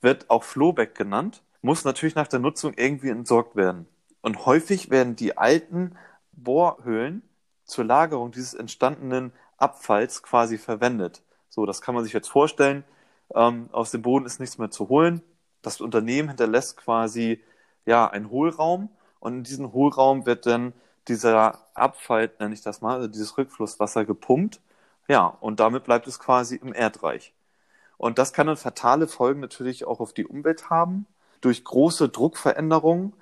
wird 0.00 0.30
auch 0.30 0.44
Flowback 0.44 0.94
genannt, 0.94 1.42
muss 1.62 1.84
natürlich 1.84 2.14
nach 2.14 2.28
der 2.28 2.38
Nutzung 2.38 2.74
irgendwie 2.76 3.08
entsorgt 3.08 3.56
werden. 3.56 3.86
Und 4.20 4.46
häufig 4.46 4.90
werden 4.90 5.16
die 5.16 5.36
alten 5.36 5.96
Bohrhöhlen 6.32 7.22
zur 7.64 7.84
Lagerung 7.84 8.30
dieses 8.30 8.54
entstandenen 8.54 9.32
Abfalls 9.56 10.22
quasi 10.22 10.58
verwendet. 10.58 11.22
So, 11.48 11.66
das 11.66 11.80
kann 11.80 11.94
man 11.94 12.04
sich 12.04 12.12
jetzt 12.12 12.28
vorstellen. 12.28 12.84
Ähm, 13.34 13.68
aus 13.72 13.90
dem 13.90 14.02
Boden 14.02 14.26
ist 14.26 14.40
nichts 14.40 14.58
mehr 14.58 14.70
zu 14.70 14.88
holen. 14.88 15.22
Das 15.62 15.80
Unternehmen 15.80 16.28
hinterlässt 16.28 16.76
quasi 16.76 17.42
ja 17.86 18.08
einen 18.08 18.30
Hohlraum 18.30 18.90
und 19.20 19.34
in 19.34 19.44
diesen 19.44 19.72
Hohlraum 19.72 20.26
wird 20.26 20.46
dann 20.46 20.72
dieser 21.08 21.58
Abfall, 21.74 22.30
nenne 22.38 22.54
ich 22.54 22.62
das 22.62 22.80
mal, 22.80 22.94
also 22.94 23.08
dieses 23.08 23.36
Rückflusswasser 23.38 24.04
gepumpt. 24.04 24.60
Ja, 25.08 25.26
und 25.26 25.60
damit 25.60 25.84
bleibt 25.84 26.06
es 26.06 26.18
quasi 26.18 26.56
im 26.56 26.72
Erdreich. 26.72 27.32
Und 27.96 28.18
das 28.18 28.32
kann 28.32 28.46
dann 28.46 28.56
fatale 28.56 29.06
Folgen 29.06 29.40
natürlich 29.40 29.84
auch 29.84 30.00
auf 30.00 30.12
die 30.12 30.26
Umwelt 30.26 30.70
haben. 30.70 31.06
Durch 31.40 31.64
große 31.64 32.08
Druckveränderungen 32.08 33.12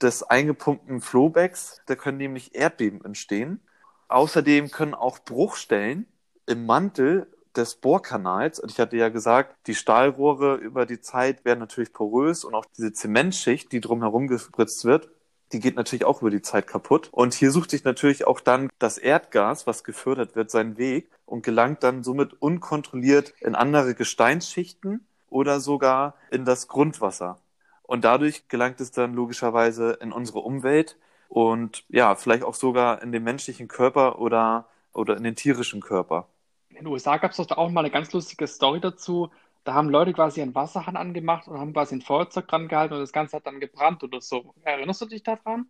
des 0.00 0.22
eingepumpten 0.22 1.00
Flowbacks, 1.00 1.80
da 1.86 1.94
können 1.94 2.18
nämlich 2.18 2.54
Erdbeben 2.54 3.04
entstehen. 3.04 3.60
Außerdem 4.08 4.70
können 4.70 4.94
auch 4.94 5.18
Bruchstellen 5.18 6.06
im 6.46 6.66
Mantel 6.66 7.26
des 7.56 7.76
Bohrkanals, 7.76 8.60
und 8.60 8.70
ich 8.70 8.78
hatte 8.78 8.96
ja 8.96 9.08
gesagt, 9.08 9.56
die 9.66 9.74
Stahlrohre 9.74 10.56
über 10.56 10.86
die 10.86 11.00
Zeit 11.00 11.44
werden 11.44 11.58
natürlich 11.58 11.92
porös 11.92 12.44
und 12.44 12.54
auch 12.54 12.66
diese 12.76 12.92
Zementschicht, 12.92 13.72
die 13.72 13.80
drumherum 13.80 14.28
gespritzt 14.28 14.84
wird, 14.84 15.08
die 15.52 15.60
geht 15.60 15.76
natürlich 15.76 16.04
auch 16.04 16.20
über 16.20 16.30
die 16.30 16.42
Zeit 16.42 16.66
kaputt. 16.66 17.08
Und 17.12 17.34
hier 17.34 17.50
sucht 17.50 17.70
sich 17.70 17.84
natürlich 17.84 18.26
auch 18.26 18.40
dann 18.40 18.68
das 18.78 18.98
Erdgas, 18.98 19.66
was 19.66 19.84
gefördert 19.84 20.34
wird, 20.36 20.50
seinen 20.50 20.76
Weg 20.76 21.10
und 21.24 21.42
gelangt 21.44 21.82
dann 21.82 22.02
somit 22.02 22.34
unkontrolliert 22.40 23.32
in 23.40 23.54
andere 23.54 23.94
Gesteinsschichten 23.94 25.06
oder 25.30 25.60
sogar 25.60 26.14
in 26.30 26.44
das 26.44 26.68
Grundwasser. 26.68 27.38
Und 27.82 28.04
dadurch 28.04 28.48
gelangt 28.48 28.80
es 28.80 28.90
dann 28.90 29.14
logischerweise 29.14 29.92
in 30.00 30.12
unsere 30.12 30.40
Umwelt 30.40 30.96
und 31.28 31.84
ja, 31.88 32.14
vielleicht 32.14 32.42
auch 32.44 32.54
sogar 32.54 33.02
in 33.02 33.12
den 33.12 33.22
menschlichen 33.22 33.68
Körper 33.68 34.18
oder, 34.20 34.68
oder 34.92 35.16
in 35.16 35.24
den 35.24 35.36
tierischen 35.36 35.80
Körper. 35.80 36.28
In 36.70 36.76
den 36.76 36.86
USA 36.86 37.16
gab 37.16 37.30
es 37.30 37.36
doch 37.38 37.50
auch 37.56 37.70
mal 37.70 37.80
eine 37.80 37.90
ganz 37.90 38.12
lustige 38.12 38.46
Story 38.46 38.80
dazu. 38.80 39.30
Da 39.64 39.74
haben 39.74 39.88
Leute 39.88 40.12
quasi 40.12 40.42
einen 40.42 40.54
Wasserhahn 40.54 40.96
angemacht 40.96 41.48
und 41.48 41.58
haben 41.58 41.72
quasi 41.72 41.96
ein 41.96 42.02
Feuerzeug 42.02 42.46
dran 42.46 42.68
gehalten 42.68 42.94
und 42.94 43.00
das 43.00 43.12
Ganze 43.12 43.36
hat 43.36 43.46
dann 43.46 43.60
gebrannt 43.60 44.04
oder 44.04 44.20
so. 44.20 44.54
Erinnerst 44.62 45.00
du 45.00 45.06
dich 45.06 45.22
daran? 45.22 45.66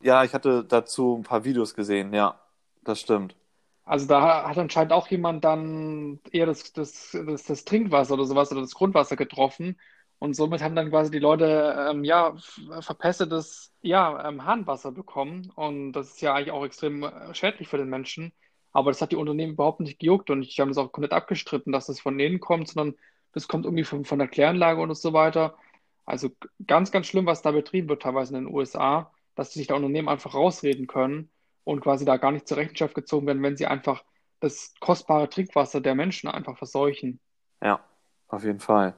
Ja, 0.00 0.24
ich 0.24 0.32
hatte 0.32 0.64
dazu 0.64 1.16
ein 1.18 1.24
paar 1.24 1.44
Videos 1.44 1.74
gesehen, 1.74 2.12
ja, 2.14 2.40
das 2.82 3.00
stimmt. 3.00 3.36
Also 3.84 4.06
da 4.06 4.48
hat 4.48 4.56
anscheinend 4.56 4.92
auch 4.92 5.08
jemand 5.08 5.44
dann 5.44 6.20
eher 6.32 6.46
das, 6.46 6.72
das, 6.72 7.10
das, 7.26 7.44
das 7.44 7.64
Trinkwasser 7.64 8.14
oder 8.14 8.24
sowas 8.24 8.50
oder 8.50 8.62
das 8.62 8.74
Grundwasser 8.74 9.16
getroffen 9.16 9.76
und 10.18 10.34
somit 10.34 10.62
haben 10.62 10.76
dann 10.76 10.90
quasi 10.90 11.10
die 11.10 11.18
Leute 11.18 11.88
ähm, 11.90 12.04
ja 12.04 12.34
verpestetes 12.80 13.72
ja, 13.82 14.28
ähm, 14.28 14.44
Harnwasser 14.44 14.92
bekommen 14.92 15.52
und 15.54 15.92
das 15.92 16.12
ist 16.12 16.22
ja 16.22 16.34
eigentlich 16.34 16.52
auch 16.52 16.64
extrem 16.64 17.02
äh, 17.02 17.34
schädlich 17.34 17.68
für 17.68 17.78
den 17.78 17.90
Menschen. 17.90 18.32
Aber 18.72 18.90
das 18.90 19.00
hat 19.00 19.12
die 19.12 19.16
Unternehmen 19.16 19.52
überhaupt 19.52 19.80
nicht 19.80 20.00
gejuckt 20.00 20.30
und 20.30 20.42
ich 20.42 20.58
habe 20.58 20.70
das 20.70 20.78
auch 20.78 20.90
komplett 20.90 21.12
abgestritten, 21.12 21.72
dass 21.72 21.86
das 21.86 22.00
von 22.00 22.18
denen 22.18 22.40
kommt, 22.40 22.68
sondern 22.68 22.96
das 23.32 23.46
kommt 23.46 23.66
irgendwie 23.66 23.84
von, 23.84 24.04
von 24.04 24.18
der 24.18 24.28
Kläranlage 24.28 24.80
und 24.80 24.94
so 24.96 25.12
weiter. 25.12 25.56
Also 26.06 26.30
ganz, 26.66 26.90
ganz 26.90 27.06
schlimm, 27.06 27.26
was 27.26 27.42
da 27.42 27.52
betrieben 27.52 27.88
wird, 27.88 28.02
teilweise 28.02 28.36
in 28.36 28.44
den 28.44 28.54
USA, 28.54 29.12
dass 29.34 29.52
sich 29.52 29.66
da 29.66 29.74
Unternehmen 29.74 30.08
einfach 30.08 30.34
rausreden 30.34 30.86
können 30.86 31.30
und 31.64 31.80
quasi 31.80 32.04
da 32.04 32.16
gar 32.16 32.32
nicht 32.32 32.48
zur 32.48 32.56
Rechenschaft 32.56 32.94
gezogen 32.94 33.26
werden, 33.26 33.42
wenn 33.42 33.56
sie 33.56 33.66
einfach 33.66 34.04
das 34.40 34.74
kostbare 34.80 35.28
Trinkwasser 35.28 35.80
der 35.80 35.94
Menschen 35.94 36.28
einfach 36.28 36.58
verseuchen. 36.58 37.20
Ja, 37.62 37.80
auf 38.28 38.44
jeden 38.44 38.60
Fall. 38.60 38.94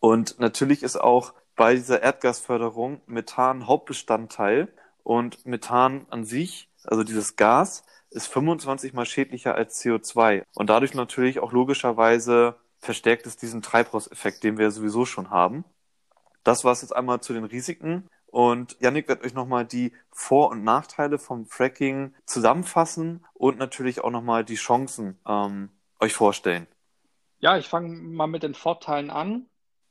Und 0.00 0.38
natürlich 0.40 0.82
ist 0.82 0.96
auch 0.96 1.34
bei 1.56 1.74
dieser 1.74 2.02
Erdgasförderung 2.02 3.00
Methan 3.06 3.66
Hauptbestandteil 3.66 4.72
und 5.02 5.46
Methan 5.46 6.06
an 6.10 6.24
sich, 6.24 6.70
also 6.84 7.04
dieses 7.04 7.36
Gas, 7.36 7.84
ist 8.10 8.26
25 8.26 8.92
mal 8.92 9.06
schädlicher 9.06 9.54
als 9.54 9.80
CO2 9.84 10.42
und 10.54 10.68
dadurch 10.68 10.94
natürlich 10.94 11.38
auch 11.38 11.52
logischerweise 11.52 12.56
verstärkt 12.78 13.26
es 13.26 13.36
diesen 13.36 13.62
Treibhauseffekt, 13.62 14.42
den 14.42 14.58
wir 14.58 14.70
sowieso 14.70 15.04
schon 15.04 15.30
haben. 15.30 15.64
Das 16.42 16.64
war 16.64 16.72
es 16.72 16.82
jetzt 16.82 16.96
einmal 16.96 17.20
zu 17.20 17.32
den 17.32 17.44
Risiken. 17.44 18.08
Und 18.26 18.76
Yannick 18.80 19.08
wird 19.08 19.24
euch 19.24 19.34
nochmal 19.34 19.66
die 19.66 19.92
Vor- 20.12 20.50
und 20.50 20.64
Nachteile 20.64 21.18
vom 21.18 21.46
Fracking 21.46 22.14
zusammenfassen 22.24 23.26
und 23.34 23.58
natürlich 23.58 24.02
auch 24.02 24.10
nochmal 24.10 24.44
die 24.44 24.54
Chancen 24.54 25.18
ähm, 25.26 25.70
euch 25.98 26.14
vorstellen. 26.14 26.66
Ja, 27.40 27.58
ich 27.58 27.68
fange 27.68 27.88
mal 27.88 28.28
mit 28.28 28.42
den 28.42 28.54
Vorteilen 28.54 29.10
an. 29.10 29.46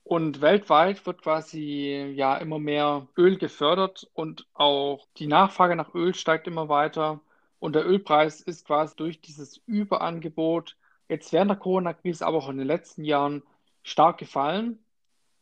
Und 0.09 0.41
weltweit 0.41 1.05
wird 1.05 1.21
quasi 1.21 2.13
ja 2.15 2.35
immer 2.37 2.57
mehr 2.57 3.07
Öl 3.15 3.37
gefördert 3.37 4.09
und 4.15 4.47
auch 4.55 5.07
die 5.17 5.27
Nachfrage 5.27 5.75
nach 5.75 5.93
Öl 5.93 6.15
steigt 6.15 6.47
immer 6.47 6.67
weiter. 6.67 7.21
Und 7.59 7.75
der 7.75 7.85
Ölpreis 7.87 8.41
ist 8.41 8.65
quasi 8.65 8.95
durch 8.95 9.21
dieses 9.21 9.57
Überangebot 9.67 10.77
jetzt 11.09 11.31
während 11.31 11.51
der 11.51 11.59
Corona-Krise, 11.59 12.25
aber 12.25 12.37
auch 12.39 12.49
in 12.49 12.57
den 12.57 12.65
letzten 12.65 13.03
Jahren 13.03 13.43
stark 13.83 14.17
gefallen. 14.17 14.79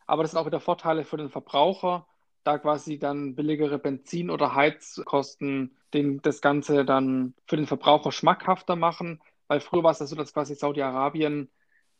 Aber 0.05 0.23
das 0.23 0.31
sind 0.31 0.39
auch 0.41 0.45
wieder 0.45 0.59
Vorteile 0.59 1.05
für 1.05 1.15
den 1.15 1.29
Verbraucher, 1.29 2.05
da 2.43 2.57
quasi 2.57 2.99
dann 2.99 3.35
billigere 3.35 3.79
Benzin- 3.79 4.29
oder 4.29 4.53
Heizkosten 4.53 5.77
den, 5.93 6.21
das 6.23 6.41
Ganze 6.41 6.83
dann 6.83 7.35
für 7.45 7.55
den 7.55 7.67
Verbraucher 7.67 8.11
schmackhafter 8.11 8.75
machen. 8.75 9.21
Weil 9.47 9.61
früher 9.61 9.83
war 9.83 9.91
es 9.91 9.99
ja 9.99 10.07
so, 10.07 10.17
dass 10.17 10.33
quasi 10.33 10.55
Saudi-Arabien 10.55 11.49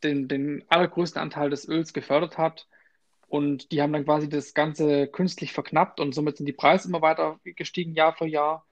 den, 0.04 0.28
den 0.28 0.64
allergrößten 0.70 1.22
Anteil 1.22 1.50
des 1.50 1.68
Öls 1.68 1.94
gefördert 1.94 2.38
hat. 2.38 2.68
Und 3.28 3.72
die 3.72 3.82
haben 3.82 3.94
dann 3.94 4.06
quasi 4.06 4.30
das 4.30 4.54
Ganze 4.54 5.08
künstlich 5.08 5.52
verknappt 5.52 6.00
und 6.00 6.14
somit 6.16 6.38
sind 6.38 6.46
die 6.46 6.54
Preise 6.54 6.88
immer 6.88 7.02
weiter 7.02 7.40
gestiegen, 7.44 7.94
Jahr 7.94 8.14
für 8.14 8.26
Jahr. 8.26 8.66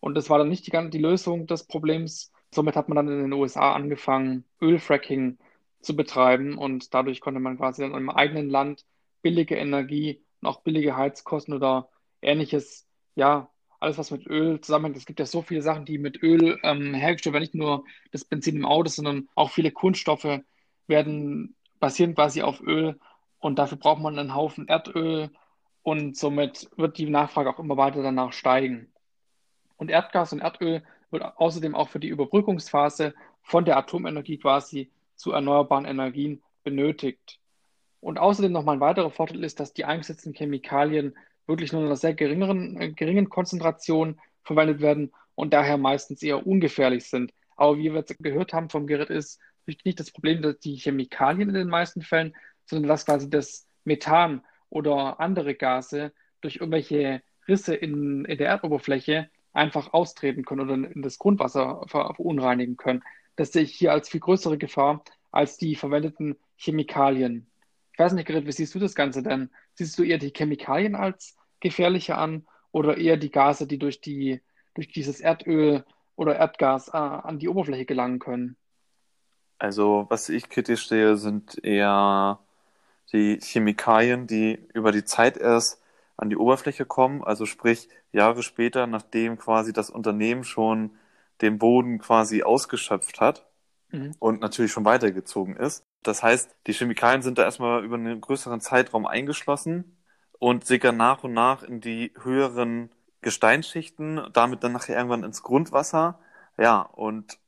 Und 0.00 0.14
das 0.14 0.28
war 0.28 0.38
dann 0.38 0.50
nicht 0.50 0.66
die, 0.66 0.90
die 0.90 0.98
Lösung 0.98 1.46
des 1.46 1.66
Problems, 1.66 2.30
Somit 2.54 2.76
hat 2.76 2.88
man 2.88 2.96
dann 2.96 3.08
in 3.08 3.22
den 3.22 3.32
USA 3.32 3.72
angefangen, 3.74 4.44
Ölfracking 4.62 5.38
zu 5.80 5.96
betreiben 5.96 6.56
und 6.56 6.94
dadurch 6.94 7.20
konnte 7.20 7.40
man 7.40 7.56
quasi 7.56 7.82
dann 7.82 7.94
im 7.94 8.08
eigenen 8.08 8.48
Land 8.48 8.84
billige 9.22 9.56
Energie 9.56 10.22
und 10.40 10.48
auch 10.48 10.62
billige 10.62 10.96
Heizkosten 10.96 11.52
oder 11.52 11.88
ähnliches, 12.22 12.86
ja, 13.16 13.50
alles 13.80 13.98
was 13.98 14.12
mit 14.12 14.26
Öl 14.28 14.60
zusammenhängt. 14.60 14.96
Es 14.96 15.04
gibt 15.04 15.18
ja 15.18 15.26
so 15.26 15.42
viele 15.42 15.62
Sachen, 15.62 15.84
die 15.84 15.98
mit 15.98 16.22
Öl 16.22 16.58
ähm, 16.62 16.94
hergestellt 16.94 17.32
werden, 17.34 17.42
nicht 17.42 17.56
nur 17.56 17.84
das 18.12 18.24
Benzin 18.24 18.56
im 18.56 18.64
Auto, 18.64 18.88
sondern 18.88 19.28
auch 19.34 19.50
viele 19.50 19.72
Kunststoffe 19.72 20.40
werden 20.86 21.54
basieren 21.80 22.14
quasi 22.14 22.42
auf 22.42 22.60
Öl 22.60 22.98
und 23.38 23.58
dafür 23.58 23.78
braucht 23.78 24.00
man 24.00 24.18
einen 24.18 24.34
Haufen 24.34 24.68
Erdöl 24.68 25.30
und 25.82 26.16
somit 26.16 26.70
wird 26.76 26.98
die 26.98 27.10
Nachfrage 27.10 27.50
auch 27.50 27.58
immer 27.58 27.76
weiter 27.76 28.02
danach 28.02 28.32
steigen. 28.32 28.90
Und 29.76 29.90
Erdgas 29.90 30.32
und 30.32 30.40
Erdöl 30.40 30.82
wird 31.10 31.24
außerdem 31.36 31.74
auch 31.74 31.88
für 31.88 32.00
die 32.00 32.08
Überbrückungsphase 32.08 33.14
von 33.42 33.64
der 33.64 33.76
Atomenergie 33.76 34.38
quasi 34.38 34.90
zu 35.16 35.32
erneuerbaren 35.32 35.84
Energien 35.84 36.42
benötigt. 36.62 37.38
Und 38.00 38.18
außerdem 38.18 38.52
nochmal 38.52 38.76
ein 38.76 38.80
weiterer 38.80 39.10
Vorteil 39.10 39.44
ist, 39.44 39.60
dass 39.60 39.72
die 39.72 39.84
eingesetzten 39.84 40.32
Chemikalien 40.32 41.14
wirklich 41.46 41.72
nur 41.72 41.82
in 41.82 41.86
einer 41.86 41.96
sehr 41.96 42.14
geringeren, 42.14 42.80
äh, 42.80 42.92
geringen 42.92 43.28
Konzentration 43.28 44.18
verwendet 44.42 44.80
werden 44.80 45.12
und 45.34 45.52
daher 45.52 45.76
meistens 45.76 46.22
eher 46.22 46.46
ungefährlich 46.46 47.04
sind. 47.04 47.32
Aber 47.56 47.78
wie 47.78 47.92
wir 47.92 48.00
jetzt 48.00 48.18
gehört 48.18 48.52
haben 48.52 48.70
vom 48.70 48.86
Gerät 48.86 49.10
ist 49.10 49.40
nicht 49.66 50.00
das 50.00 50.10
Problem, 50.10 50.42
dass 50.42 50.58
die 50.58 50.76
Chemikalien 50.76 51.48
in 51.48 51.54
den 51.54 51.68
meisten 51.68 52.02
Fällen, 52.02 52.34
sondern 52.66 52.88
dass 52.88 53.06
quasi 53.06 53.28
das 53.30 53.66
Methan 53.84 54.42
oder 54.70 55.20
andere 55.20 55.54
Gase 55.54 56.12
durch 56.40 56.56
irgendwelche 56.56 57.22
Risse 57.46 57.74
in, 57.74 58.24
in 58.24 58.38
der 58.38 58.48
Erdoberfläche 58.48 59.30
einfach 59.52 59.92
austreten 59.92 60.44
können 60.44 60.62
oder 60.62 60.74
in 60.90 61.02
das 61.02 61.18
Grundwasser 61.18 61.84
verunreinigen 61.86 62.76
können. 62.76 63.02
Das 63.36 63.52
sehe 63.52 63.62
ich 63.62 63.74
hier 63.74 63.92
als 63.92 64.08
viel 64.08 64.20
größere 64.20 64.58
Gefahr 64.58 65.04
als 65.30 65.56
die 65.56 65.74
verwendeten 65.74 66.36
Chemikalien. 66.56 67.50
Ich 67.92 67.98
weiß 67.98 68.12
nicht, 68.12 68.26
Gerrit, 68.26 68.46
wie 68.46 68.52
siehst 68.52 68.74
du 68.74 68.78
das 68.78 68.94
Ganze 68.94 69.22
denn? 69.22 69.50
Siehst 69.74 69.98
du 69.98 70.02
eher 70.02 70.18
die 70.18 70.32
Chemikalien 70.34 70.94
als 70.94 71.36
gefährlicher 71.60 72.18
an 72.18 72.46
oder 72.72 72.96
eher 72.96 73.16
die 73.16 73.30
Gase, 73.30 73.66
die 73.66 73.78
durch, 73.78 74.00
die, 74.00 74.40
durch 74.74 74.88
dieses 74.92 75.20
Erdöl 75.20 75.84
oder 76.16 76.36
Erdgas 76.36 76.88
äh, 76.88 76.96
an 76.96 77.38
die 77.38 77.48
Oberfläche 77.48 77.84
gelangen 77.84 78.18
können? 78.18 78.56
Also, 79.58 80.06
was 80.08 80.28
ich 80.28 80.48
kritisch 80.48 80.88
sehe, 80.88 81.16
sind 81.16 81.62
eher 81.64 82.38
die 83.12 83.38
Chemikalien, 83.40 84.26
die 84.26 84.66
über 84.74 84.92
die 84.92 85.04
Zeit 85.04 85.36
erst 85.36 85.80
an 86.16 86.30
die 86.30 86.36
Oberfläche 86.36 86.84
kommen, 86.84 87.22
also 87.24 87.46
sprich 87.46 87.88
Jahre 88.12 88.42
später, 88.42 88.86
nachdem 88.86 89.38
quasi 89.38 89.72
das 89.72 89.90
Unternehmen 89.90 90.44
schon 90.44 90.92
den 91.40 91.58
Boden 91.58 91.98
quasi 91.98 92.42
ausgeschöpft 92.42 93.20
hat 93.20 93.46
mhm. 93.90 94.14
und 94.18 94.40
natürlich 94.40 94.72
schon 94.72 94.84
weitergezogen 94.84 95.56
ist. 95.56 95.84
Das 96.02 96.22
heißt, 96.22 96.54
die 96.66 96.72
Chemikalien 96.72 97.22
sind 97.22 97.38
da 97.38 97.42
erstmal 97.44 97.84
über 97.84 97.96
einen 97.96 98.20
größeren 98.20 98.60
Zeitraum 98.60 99.06
eingeschlossen 99.06 99.96
und 100.38 100.66
sickern 100.66 100.96
nach 100.96 101.24
und 101.24 101.32
nach 101.32 101.62
in 101.62 101.80
die 101.80 102.12
höheren 102.22 102.90
Gesteinsschichten, 103.22 104.28
damit 104.32 104.62
dann 104.62 104.72
nachher 104.72 104.96
irgendwann 104.96 105.24
ins 105.24 105.42
Grundwasser. 105.42 106.18
Ja, 106.58 106.80
und 106.82 107.38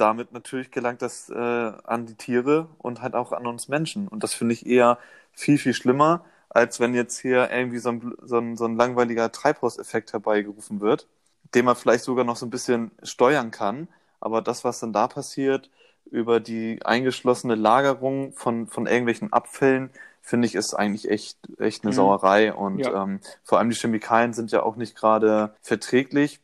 damit 0.00 0.32
natürlich 0.32 0.70
gelangt 0.70 1.02
das 1.02 1.28
äh, 1.30 1.34
an 1.34 2.06
die 2.06 2.14
Tiere 2.14 2.68
und 2.78 3.02
halt 3.02 3.14
auch 3.14 3.32
an 3.32 3.46
uns 3.46 3.68
Menschen. 3.68 4.08
Und 4.08 4.22
das 4.22 4.34
finde 4.34 4.54
ich 4.54 4.66
eher 4.66 4.98
viel, 5.32 5.58
viel 5.58 5.74
schlimmer, 5.74 6.24
als 6.48 6.80
wenn 6.80 6.94
jetzt 6.94 7.18
hier 7.18 7.50
irgendwie 7.50 7.78
so 7.78 7.90
ein, 7.90 8.14
so 8.22 8.38
ein, 8.38 8.56
so 8.56 8.64
ein 8.64 8.76
langweiliger 8.76 9.30
Treibhauseffekt 9.30 10.12
herbeigerufen 10.12 10.80
wird, 10.80 11.06
den 11.54 11.64
man 11.64 11.76
vielleicht 11.76 12.04
sogar 12.04 12.24
noch 12.24 12.36
so 12.36 12.46
ein 12.46 12.50
bisschen 12.50 12.90
steuern 13.02 13.50
kann. 13.50 13.88
Aber 14.20 14.42
das, 14.42 14.64
was 14.64 14.80
dann 14.80 14.92
da 14.92 15.06
passiert, 15.06 15.70
über 16.10 16.40
die 16.40 16.80
eingeschlossene 16.84 17.54
Lagerung 17.54 18.32
von, 18.32 18.66
von 18.66 18.86
irgendwelchen 18.86 19.32
Abfällen, 19.32 19.90
finde 20.22 20.46
ich, 20.46 20.54
ist 20.54 20.74
eigentlich 20.74 21.08
echt, 21.08 21.38
echt 21.58 21.84
eine 21.84 21.92
mhm. 21.92 21.96
Sauerei. 21.96 22.52
Und 22.52 22.80
ja. 22.80 23.04
ähm, 23.04 23.20
vor 23.44 23.58
allem 23.58 23.70
die 23.70 23.76
Chemikalien 23.76 24.32
sind 24.32 24.50
ja 24.50 24.62
auch 24.62 24.76
nicht 24.76 24.96
gerade 24.96 25.54
verträglich. 25.62 26.40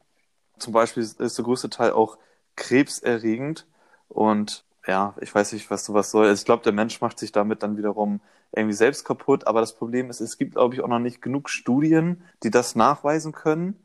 Zum 0.58 0.72
Beispiel 0.72 1.02
ist 1.02 1.38
der 1.38 1.44
größte 1.44 1.68
Teil 1.68 1.92
auch 1.92 2.16
krebserregend. 2.56 3.66
Und 4.08 4.64
ja, 4.86 5.14
ich 5.20 5.34
weiß 5.34 5.52
nicht, 5.52 5.70
was 5.70 5.84
sowas 5.84 6.10
soll. 6.10 6.26
Also 6.26 6.40
ich 6.40 6.46
glaube, 6.46 6.62
der 6.62 6.72
Mensch 6.72 7.00
macht 7.00 7.18
sich 7.18 7.32
damit 7.32 7.62
dann 7.62 7.76
wiederum 7.76 8.20
irgendwie 8.52 8.74
selbst 8.74 9.04
kaputt. 9.04 9.46
Aber 9.46 9.60
das 9.60 9.74
Problem 9.74 10.10
ist, 10.10 10.20
es 10.20 10.38
gibt, 10.38 10.54
glaube 10.54 10.74
ich, 10.74 10.80
auch 10.80 10.88
noch 10.88 10.98
nicht 10.98 11.22
genug 11.22 11.50
Studien, 11.50 12.22
die 12.42 12.50
das 12.50 12.74
nachweisen 12.76 13.32
können. 13.32 13.78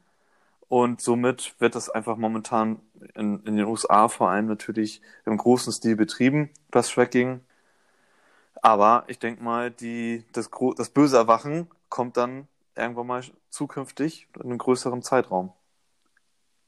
Und 0.69 1.01
somit 1.01 1.55
wird 1.59 1.75
das 1.75 1.89
einfach 1.89 2.15
momentan 2.15 2.79
in, 3.15 3.43
in 3.43 3.57
den 3.57 3.65
USA 3.65 4.07
vor 4.07 4.29
allem 4.29 4.45
natürlich 4.47 5.01
im 5.25 5.37
großen 5.37 5.73
Stil 5.73 5.97
betrieben, 5.97 6.49
das 6.71 6.89
Tracking. 6.89 7.41
Aber 8.61 9.03
ich 9.07 9.19
denke 9.19 9.43
mal, 9.43 9.71
die, 9.71 10.23
das, 10.31 10.49
das 10.77 10.89
böse 10.89 11.17
Erwachen 11.17 11.67
kommt 11.89 12.15
dann 12.17 12.47
irgendwann 12.75 13.07
mal 13.07 13.23
zukünftig 13.49 14.27
in 14.35 14.43
einem 14.43 14.57
größeren 14.59 15.01
Zeitraum. 15.01 15.51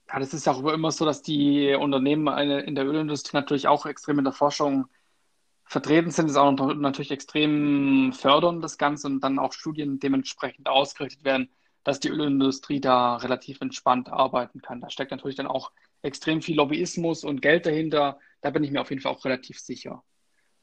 Ja, 0.09 0.19
das 0.19 0.33
ist 0.33 0.45
ja 0.45 0.53
auch 0.53 0.63
immer 0.65 0.91
so, 0.91 1.05
dass 1.05 1.21
die 1.21 1.73
Unternehmen 1.73 2.27
in 2.37 2.75
der 2.75 2.85
Ölindustrie 2.85 3.35
natürlich 3.37 3.67
auch 3.67 3.85
extrem 3.85 4.19
in 4.19 4.25
der 4.25 4.33
Forschung 4.33 4.87
vertreten 5.65 6.11
sind, 6.11 6.29
das 6.29 6.35
auch 6.35 6.51
natürlich 6.51 7.11
extrem 7.11 8.13
fördern, 8.13 8.61
das 8.61 8.77
Ganze, 8.77 9.07
und 9.07 9.21
dann 9.21 9.39
auch 9.39 9.53
Studien 9.53 9.99
dementsprechend 9.99 10.67
ausgerichtet 10.67 11.23
werden, 11.23 11.49
dass 11.83 11.99
die 11.99 12.09
Ölindustrie 12.09 12.79
da 12.79 13.15
relativ 13.17 13.59
entspannt 13.61 14.09
arbeiten 14.09 14.61
kann. 14.61 14.81
Da 14.81 14.89
steckt 14.89 15.11
natürlich 15.11 15.37
dann 15.37 15.47
auch 15.47 15.71
extrem 16.01 16.41
viel 16.41 16.57
Lobbyismus 16.57 17.23
und 17.23 17.41
Geld 17.41 17.65
dahinter. 17.65 18.19
Da 18.41 18.51
bin 18.51 18.63
ich 18.63 18.71
mir 18.71 18.81
auf 18.81 18.89
jeden 18.89 19.01
Fall 19.01 19.13
auch 19.13 19.25
relativ 19.25 19.59
sicher. 19.59 20.03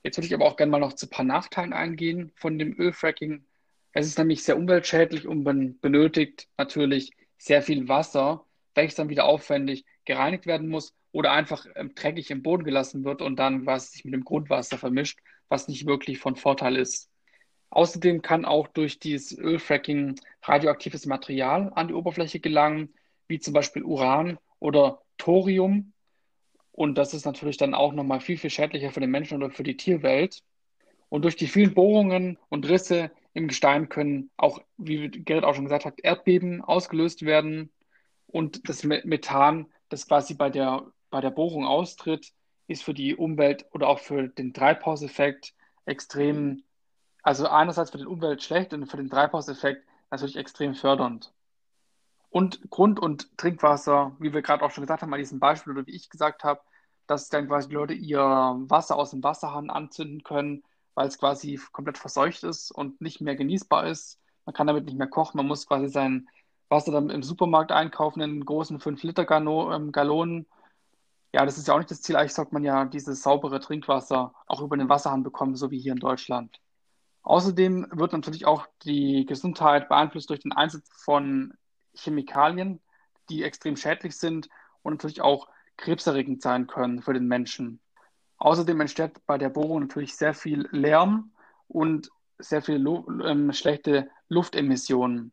Jetzt 0.03 0.17
würde 0.17 0.27
ich 0.27 0.35
aber 0.35 0.47
auch 0.47 0.57
gerne 0.57 0.71
mal 0.71 0.79
noch 0.79 0.93
zu 0.93 1.07
ein 1.07 1.11
paar 1.11 1.25
Nachteilen 1.25 1.73
eingehen 1.73 2.31
von 2.37 2.59
dem 2.59 2.79
Ölfracking. 2.79 3.45
Es 3.93 4.07
ist 4.07 4.19
nämlich 4.19 4.45
sehr 4.45 4.57
umweltschädlich 4.57 5.27
und 5.27 5.43
man 5.43 5.79
benötigt 5.81 6.49
natürlich 6.57 7.11
sehr 7.37 7.63
viel 7.63 7.89
Wasser, 7.89 8.47
welches 8.75 8.95
dann 8.97 9.09
wieder 9.09 9.25
aufwendig 9.25 9.85
gereinigt 10.05 10.47
werden 10.47 10.69
muss 10.69 10.95
oder 11.13 11.33
einfach 11.33 11.67
ähm, 11.75 11.95
dreckig 11.95 12.31
im 12.31 12.43
Boden 12.43 12.65
gelassen 12.65 13.05
wird 13.05 13.23
und 13.23 13.37
dann 13.37 13.67
was 13.67 13.93
sich 13.93 14.05
mit 14.05 14.15
dem 14.15 14.25
Grundwasser 14.25 14.79
vermischt, 14.79 15.21
was 15.49 15.69
nicht 15.69 15.87
wirklich 15.87 16.19
von 16.19 16.37
Vorteil 16.37 16.77
ist. 16.77 17.11
Außerdem 17.71 18.23
kann 18.23 18.45
auch 18.45 18.67
durch 18.69 18.99
dieses 18.99 19.37
Ölfracking 19.37 20.17
radioaktives 20.43 21.07
Material 21.07 21.71
an 21.75 21.89
die 21.89 21.95
Oberfläche 21.95 22.41
gelangen, 22.41 22.93
wie 23.29 23.39
zum 23.39 23.55
Beispiel 23.55 23.85
Uran 23.85 24.39
oder 24.59 25.03
Thorium. 25.19 25.93
Und 26.73 26.99
das 26.99 27.15
ist 27.15 27.27
natürlich 27.27 27.59
dann 27.59 27.75
auch 27.75 27.93
nochmal 27.93 28.21
viel, 28.21 28.39
viel 28.39 28.51
schädlicher 28.51 28.91
für 28.91 29.01
den 29.01 29.11
Menschen 29.11 29.41
oder 29.41 29.53
für 29.53 29.63
die 29.63 29.77
Tierwelt. 29.77 30.43
Und 31.09 31.23
durch 31.23 31.37
die 31.37 31.47
vielen 31.47 31.75
Bohrungen 31.75 32.39
und 32.49 32.69
Risse 32.69 33.11
im 33.35 33.49
Gestein 33.49 33.89
können 33.89 34.31
auch, 34.37 34.61
wie 34.77 35.09
Gerrit 35.09 35.45
auch 35.45 35.55
schon 35.55 35.65
gesagt 35.65 35.85
hat, 35.85 36.01
Erdbeben 36.03 36.63
ausgelöst 36.63 37.25
werden. 37.25 37.71
Und 38.31 38.69
das 38.69 38.85
Methan, 38.85 39.67
das 39.89 40.07
quasi 40.07 40.35
bei 40.35 40.51
der, 40.51 40.87
bei 41.11 41.21
der 41.21 41.31
Bohrung 41.31 41.67
austritt, 41.67 42.33
ist 42.69 42.85
für 42.85 42.95
die 42.95 43.17
Umwelt 43.17 43.67
oder 43.73 43.89
auch 43.89 43.99
für 43.99 44.29
den 44.29 44.55
Treibhauseffekt 44.55 45.55
extrem, 45.85 46.63
also 47.23 47.49
einerseits 47.49 47.91
für 47.91 47.99
die 47.99 48.07
Umwelt 48.07 48.43
schlecht 48.43 48.73
und 48.73 48.87
für 48.87 48.97
den 48.97 49.11
Treibhauseffekt 49.11 49.85
natürlich 50.11 50.37
extrem 50.37 50.75
fördernd. 50.75 51.33
Und 52.31 52.71
Grund- 52.71 53.01
und 53.01 53.37
Trinkwasser, 53.37 54.17
wie 54.21 54.33
wir 54.33 54.43
gerade 54.43 54.65
auch 54.65 54.71
schon 54.71 54.83
gesagt 54.83 55.03
haben, 55.03 55.11
bei 55.11 55.19
diesem 55.19 55.41
Beispiel 55.41 55.73
oder 55.73 55.87
wie 55.87 55.97
ich 55.97 56.09
gesagt 56.09 56.45
habe, 56.45 56.61
dass 57.09 57.29
dann 57.29 57.49
quasi 57.49 57.69
die 57.69 57.75
Leute 57.75 57.93
ihr 57.95 58.21
Wasser 58.21 58.97
aus 58.97 59.11
dem 59.11 59.25
Wasserhahn 59.25 59.69
anzünden 59.69 60.23
können, 60.23 60.63
weil 60.95 61.09
es 61.09 61.19
quasi 61.19 61.61
komplett 61.73 61.99
verseucht 61.99 62.45
ist 62.45 62.71
und 62.71 63.01
nicht 63.01 63.21
mehr 63.21 63.35
genießbar 63.35 63.89
ist. 63.89 64.21
Man 64.45 64.55
kann 64.55 64.69
damit 64.69 64.85
nicht 64.85 64.97
mehr 64.97 65.09
kochen, 65.09 65.39
man 65.39 65.49
muss 65.49 65.67
quasi 65.67 65.89
sein 65.89 66.29
Wasser 66.71 66.93
dann 66.93 67.11
im 67.11 67.23
Supermarkt 67.23 67.73
einkaufen 67.73 68.21
in 68.21 68.45
großen 68.45 68.79
5-Liter-Gallonen. 68.79 70.37
Ähm, 70.39 70.47
ja, 71.33 71.45
das 71.45 71.59
ist 71.59 71.69
ja 71.69 71.75
auch 71.75 71.79
nicht 71.79 71.91
das 71.91 72.03
Ziel. 72.03 72.17
Eigentlich 72.17 72.35
sollte 72.35 72.55
man 72.55 72.65
ja 72.65 72.85
dieses 72.85 73.23
saubere 73.23 73.61
Trinkwasser 73.61 74.33
auch 74.47 74.61
über 74.63 74.77
den 74.77 74.89
Wasserhahn 74.89 75.23
bekommen, 75.23 75.57
so 75.57 75.71
wie 75.71 75.81
hier 75.81 75.93
in 75.93 75.99
Deutschland. 75.99 76.61
Außerdem 77.23 77.89
wird 77.93 78.13
natürlich 78.13 78.47
auch 78.47 78.67
die 78.85 79.27
Gesundheit 79.27 79.89
beeinflusst 79.89 80.31
durch 80.31 80.41
den 80.41 80.53
Einsatz 80.53 80.89
von 81.05 81.55
Chemikalien, 81.95 82.81
die 83.29 83.43
extrem 83.43 83.77
schädlich 83.77 84.17
sind 84.17 84.49
und 84.83 84.95
natürlich 84.95 85.21
auch 85.21 85.49
krebserregend 85.77 86.43
sein 86.43 86.67
können 86.67 87.03
für 87.03 87.13
den 87.13 87.27
Menschen. 87.27 87.81
Außerdem 88.39 88.81
entsteht 88.81 89.25
bei 89.27 89.39
der 89.39 89.51
Bohrung 89.51 89.81
natürlich 89.81 90.17
sehr 90.17 90.35
viel 90.35 90.67
Lärm 90.71 91.33
und 91.69 92.11
sehr 92.39 92.63
viele 92.63 92.79
Lu 92.79 93.05
ähm, 93.23 93.53
schlechte 93.53 94.11
Luftemissionen. 94.29 95.33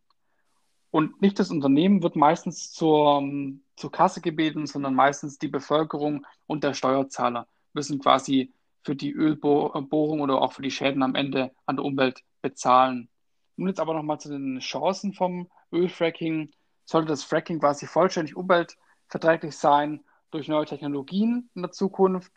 Und 0.90 1.22
nicht 1.22 1.40
das 1.40 1.52
Unternehmen 1.52 2.02
wird 2.02 2.16
meistens 2.16 2.72
zur, 2.72 3.20
ähm, 3.20 3.64
zur 3.76 3.92
Kasse 3.92 4.22
gebeten, 4.22 4.66
sondern 4.68 4.96
meistens 4.96 5.38
die 5.38 5.50
Bevölkerung 5.50 6.26
und 6.46 6.64
der 6.64 6.74
Steuerzahler 6.74 7.48
müssen 7.74 8.00
quasi 8.00 8.54
für 8.84 8.96
die 8.96 9.12
Ölbohrung 9.12 10.22
oder 10.22 10.42
auch 10.42 10.54
für 10.54 10.62
die 10.62 10.72
Schäden 10.72 11.04
am 11.04 11.16
Ende 11.16 11.52
an 11.66 11.76
der 11.76 11.86
Umwelt 11.86 12.24
bezahlen. 12.42 13.10
Nun 13.58 13.68
jetzt 13.68 13.80
aber 13.80 13.94
nochmal 13.94 14.20
zu 14.20 14.30
den 14.30 14.60
Chancen 14.60 15.14
vom 15.14 15.50
Ölfracking. 15.74 16.52
Sollte 16.86 17.10
das 17.10 17.24
Fracking 17.24 17.60
quasi 17.60 17.86
vollständig 17.86 18.38
umweltverträglich 18.38 19.58
sein 19.58 20.06
durch 20.32 20.48
neue 20.48 20.66
Technologien 20.66 21.50
in 21.54 21.62
der 21.64 21.72
Zukunft, 21.72 22.32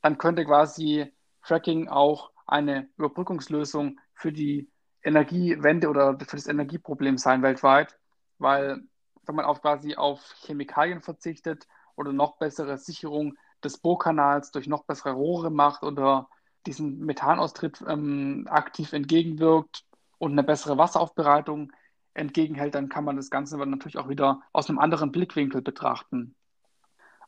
dann 0.00 0.18
könnte 0.18 0.44
quasi 0.44 1.12
Fracking 1.40 1.88
auch 1.88 2.30
eine 2.46 2.88
Überbrückungslösung 2.96 4.00
für 4.14 4.32
die 4.32 4.68
Energiewende 5.02 5.88
oder 5.88 6.18
für 6.18 6.36
das 6.36 6.46
Energieproblem 6.46 7.18
sein 7.18 7.42
weltweit, 7.42 7.98
weil 8.38 8.82
wenn 9.24 9.34
man 9.34 9.44
auf 9.44 9.62
quasi 9.62 9.96
auf 9.96 10.20
Chemikalien 10.44 11.00
verzichtet 11.00 11.66
oder 11.96 12.12
noch 12.12 12.38
bessere 12.38 12.78
Sicherung 12.78 13.36
des 13.62 13.78
Bohrkanals 13.78 14.50
durch 14.50 14.66
noch 14.66 14.84
bessere 14.84 15.12
Rohre 15.12 15.50
macht 15.50 15.82
oder 15.82 16.28
diesen 16.66 17.00
Methanaustritt 17.00 17.82
ähm, 17.88 18.46
aktiv 18.50 18.92
entgegenwirkt 18.92 19.84
und 20.18 20.32
eine 20.32 20.42
bessere 20.42 20.78
Wasseraufbereitung 20.78 21.72
entgegenhält, 22.14 22.74
dann 22.74 22.88
kann 22.88 23.04
man 23.04 23.16
das 23.16 23.30
Ganze 23.30 23.56
natürlich 23.58 23.98
auch 23.98 24.08
wieder 24.08 24.42
aus 24.52 24.68
einem 24.68 24.78
anderen 24.78 25.12
Blickwinkel 25.12 25.62
betrachten. 25.62 26.34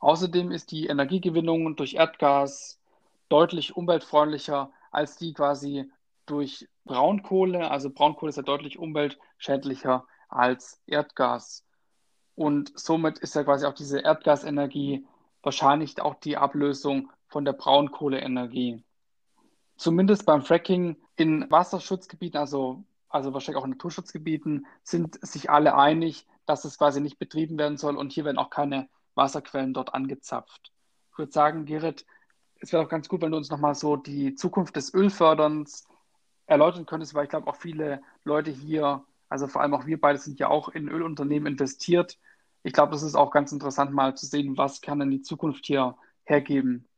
Außerdem 0.01 0.53
ist 0.53 0.71
die 0.71 0.87
Energiegewinnung 0.87 1.77
durch 1.77 1.95
Erdgas 1.95 2.79
deutlich 3.29 3.77
umweltfreundlicher 3.77 4.71
als 4.91 5.17
die 5.17 5.33
quasi 5.33 5.91
durch 6.27 6.69
Braunkohle. 6.85 7.71
Also 7.71 7.91
Braunkohle 7.91 8.31
ist 8.31 8.37
ja 8.37 8.43
deutlich 8.43 8.79
umweltschädlicher 8.79 10.07
als 10.29 10.81
Erdgas. 10.87 11.65
Und 12.35 12.73
somit 12.79 13.19
ist 13.19 13.35
ja 13.35 13.45
quasi 13.45 13.67
auch 13.67 13.75
diese 13.75 14.01
Erdgasenergie 14.01 15.07
wahrscheinlich 15.43 16.01
auch 16.01 16.15
die 16.15 16.37
Ablösung 16.37 17.11
von 17.29 17.45
der 17.45 17.53
Braunkohleenergie. 17.53 18.83
Zumindest 19.77 20.27
beim 20.27 20.43
Fracking 20.43 20.97
in 21.17 21.51
Wasserschutzgebieten, 21.51 22.39
also, 22.39 22.85
also 23.09 23.33
wahrscheinlich 23.33 23.61
auch 23.61 23.67
in 23.67 23.73
Naturschutzgebieten, 23.73 24.67
sind 24.83 25.19
sich 25.27 25.51
alle 25.51 25.77
einig, 25.77 26.27
dass 26.47 26.65
es 26.65 26.79
quasi 26.79 27.01
nicht 27.01 27.19
betrieben 27.19 27.59
werden 27.59 27.77
soll 27.77 27.97
und 27.97 28.13
hier 28.13 28.25
werden 28.25 28.39
auch 28.39 28.51
keine 28.51 28.89
Wasserquellen 29.15 29.75
dort 29.75 29.95
angezapft. 29.95 30.73
Ich 31.13 31.19
würde 31.19 31.33
sagen, 31.33 31.65
Gerrit, 31.65 32.05
es 32.61 32.73
wäre 32.73 32.83
auch 32.83 32.89
ganz 32.89 33.09
gut, 33.09 33.23
wenn 33.23 33.31
du 33.31 33.37
uns 33.37 33.51
nochmal 33.51 33.75
so 33.75 33.97
die 33.97 34.35
Zukunft 34.35 34.77
des 34.77 34.93
Ölförderns 34.95 35.87
erläutern 36.47 36.87
könntest, 36.87 37.15
weil 37.15 37.25
ich 37.25 37.31
glaube 37.31 37.47
auch 37.47 37.57
viele 37.57 38.01
Leute 38.25 38.51
hier, 38.51 39.05
also 39.29 39.47
vor 39.47 39.63
allem 39.63 39.75
auch 39.75 39.87
wir 39.87 40.01
beide 40.01 40.19
sind 40.19 40.39
ja 40.39 40.49
auch 40.49 40.69
in 40.69 40.89
Ölunternehmen 40.89 41.53
investiert 41.53 42.19
ich 42.65 42.73
glaube, 42.73 42.93
das 42.93 43.03
ist 43.03 43.15
auch 43.15 43.31
ganz 43.31 43.53
interessant, 43.53 43.93
mal 43.93 44.17
zu 44.17 44.27
sehen, 44.27 44.57
was 44.57 44.81
kann 44.81 44.99
denn 44.99 45.11
die 45.11 45.21
Zukunft 45.21 45.67
hier 45.67 45.97
hergeben. 46.25 46.89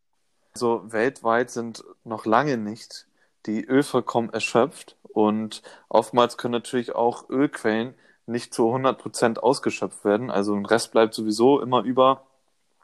Also 0.54 0.90
weltweit 0.92 1.50
sind 1.50 1.84
noch 2.04 2.24
lange 2.24 2.56
nicht 2.56 3.08
die 3.46 3.64
Ölvorkommen 3.64 4.32
erschöpft 4.32 4.96
und 5.02 5.62
oftmals 5.88 6.36
können 6.36 6.52
natürlich 6.52 6.94
auch 6.94 7.28
Ölquellen 7.28 7.94
nicht 8.26 8.54
zu 8.54 8.68
100 8.68 8.96
Prozent 8.96 9.42
ausgeschöpft 9.42 10.04
werden. 10.04 10.30
Also 10.30 10.54
ein 10.54 10.66
Rest 10.66 10.92
bleibt 10.92 11.14
sowieso 11.14 11.60
immer 11.60 11.82
über. 11.82 12.24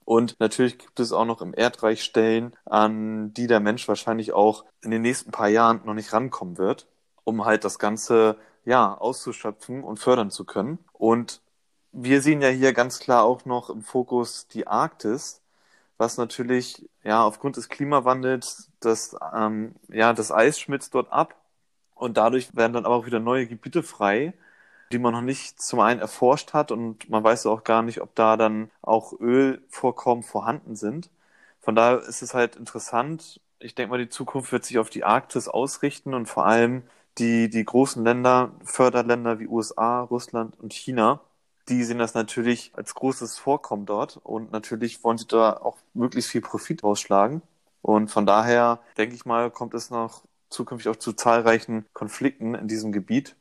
Und 0.04 0.38
natürlich 0.40 0.78
gibt 0.78 1.00
es 1.00 1.12
auch 1.12 1.24
noch 1.24 1.40
im 1.42 1.54
Erdreich 1.54 2.02
Stellen, 2.04 2.54
an 2.64 3.32
die 3.34 3.46
der 3.46 3.60
Mensch 3.60 3.88
wahrscheinlich 3.88 4.32
auch 4.32 4.64
in 4.82 4.90
den 4.90 5.02
nächsten 5.02 5.30
paar 5.30 5.48
Jahren 5.48 5.80
noch 5.84 5.94
nicht 5.94 6.12
rankommen 6.12 6.58
wird, 6.58 6.86
um 7.24 7.44
halt 7.44 7.64
das 7.64 7.78
Ganze 7.78 8.36
ja 8.64 8.94
auszuschöpfen 8.96 9.84
und 9.84 9.98
fördern 9.98 10.30
zu 10.30 10.44
können. 10.44 10.78
Und 10.92 11.40
wir 11.92 12.22
sehen 12.22 12.42
ja 12.42 12.48
hier 12.48 12.72
ganz 12.72 12.98
klar 13.00 13.24
auch 13.24 13.44
noch 13.44 13.70
im 13.70 13.82
Fokus 13.82 14.48
die 14.48 14.66
Arktis, 14.66 15.40
was 15.98 16.16
natürlich 16.18 16.88
ja 17.04 17.22
aufgrund 17.24 17.56
des 17.56 17.68
Klimawandels 17.68 18.70
das, 18.80 19.16
ähm, 19.34 19.74
ja, 19.88 20.12
das 20.12 20.32
Eis 20.32 20.58
schmilzt 20.58 20.94
dort 20.94 21.12
ab 21.12 21.36
Und 21.94 22.16
dadurch 22.16 22.54
werden 22.56 22.72
dann 22.74 22.86
aber 22.86 22.96
auch 22.96 23.06
wieder 23.06 23.20
neue 23.20 23.46
Gebiete 23.46 23.82
frei, 23.82 24.34
die 24.92 24.98
man 24.98 25.12
noch 25.14 25.22
nicht 25.22 25.60
zum 25.60 25.80
einen 25.80 26.00
erforscht 26.00 26.52
hat 26.52 26.70
und 26.72 27.08
man 27.10 27.24
weiß 27.24 27.46
auch 27.46 27.64
gar 27.64 27.82
nicht, 27.82 28.00
ob 28.00 28.14
da 28.14 28.36
dann 28.36 28.70
auch 28.82 29.12
Ölvorkommen 29.18 30.22
vorhanden 30.24 30.76
sind. 30.76 31.10
Von 31.60 31.74
daher 31.76 32.00
ist 32.00 32.22
es 32.22 32.34
halt 32.34 32.56
interessant. 32.56 33.40
Ich 33.60 33.74
denke 33.74 33.90
mal, 33.92 33.98
die 33.98 34.08
Zukunft 34.08 34.52
wird 34.52 34.64
sich 34.64 34.78
auf 34.78 34.90
die 34.90 35.04
Arktis 35.04 35.48
ausrichten 35.48 36.14
und 36.14 36.26
vor 36.26 36.46
allem 36.46 36.82
die, 37.18 37.50
die 37.50 37.64
großen 37.64 38.04
Länder, 38.04 38.52
Förderländer 38.64 39.38
wie 39.38 39.46
USA, 39.48 40.02
Russland 40.02 40.58
und 40.60 40.72
China, 40.72 41.20
die 41.68 41.84
sehen 41.84 41.98
das 41.98 42.14
natürlich 42.14 42.72
als 42.74 42.94
großes 42.94 43.38
Vorkommen 43.38 43.86
dort 43.86 44.18
und 44.18 44.50
natürlich 44.52 45.04
wollen 45.04 45.18
sie 45.18 45.26
da 45.26 45.52
auch 45.56 45.78
möglichst 45.94 46.30
viel 46.30 46.40
Profit 46.40 46.82
rausschlagen. 46.82 47.42
Und 47.82 48.10
von 48.10 48.26
daher, 48.26 48.80
denke 48.96 49.14
ich 49.14 49.24
mal, 49.24 49.50
kommt 49.50 49.74
es 49.74 49.90
noch 49.90 50.24
zukünftig 50.50 50.90
auch 50.90 50.96
zu 50.96 51.12
zahlreichen 51.12 51.86
Konflikten 51.94 52.54
in 52.54 52.68
diesem 52.68 52.92
Gebiet. 52.92 53.36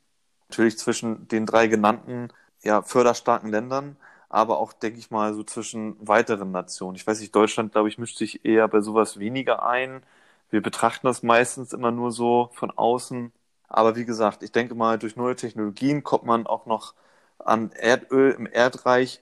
Natürlich 0.52 0.78
zwischen 0.78 1.28
den 1.30 1.46
drei 1.46 1.68
genannten, 1.68 2.30
ja, 2.62 2.82
förderstarken 2.82 3.50
Ländern, 3.50 3.96
aber 4.30 4.60
auch, 4.60 4.74
denke 4.74 5.00
ich 5.00 5.10
mal, 5.10 5.34
so 5.34 5.44
zwischen 5.44 5.96
weiteren 6.06 6.52
Nationen. 6.52 6.96
Ich 6.98 7.08
weiß 7.08 7.22
nicht, 7.22 7.34
Deutschland, 7.36 7.72
glaube 7.72 7.88
ich, 7.90 7.98
mischt 7.98 8.18
sich 8.18 8.44
eher 8.46 8.68
bei 8.68 8.82
sowas 8.82 9.18
weniger 9.18 9.66
ein. 9.66 10.04
Wir 10.50 10.62
betrachten 10.62 11.08
das 11.08 11.24
meistens 11.24 11.72
immer 11.74 11.92
nur 11.92 12.12
so 12.12 12.50
von 12.54 12.70
außen. 12.72 13.32
Aber 13.70 13.96
wie 13.96 14.04
gesagt, 14.06 14.44
ich 14.44 14.52
denke 14.52 14.76
mal, 14.76 15.00
durch 15.00 15.16
neue 15.16 15.38
Technologien 15.38 16.04
kommt 16.04 16.26
man 16.26 16.46
auch 16.48 16.66
noch 16.66 16.96
an 17.40 17.72
Erdöl 17.72 18.32
im 18.34 18.46
Erdreich, 18.46 19.22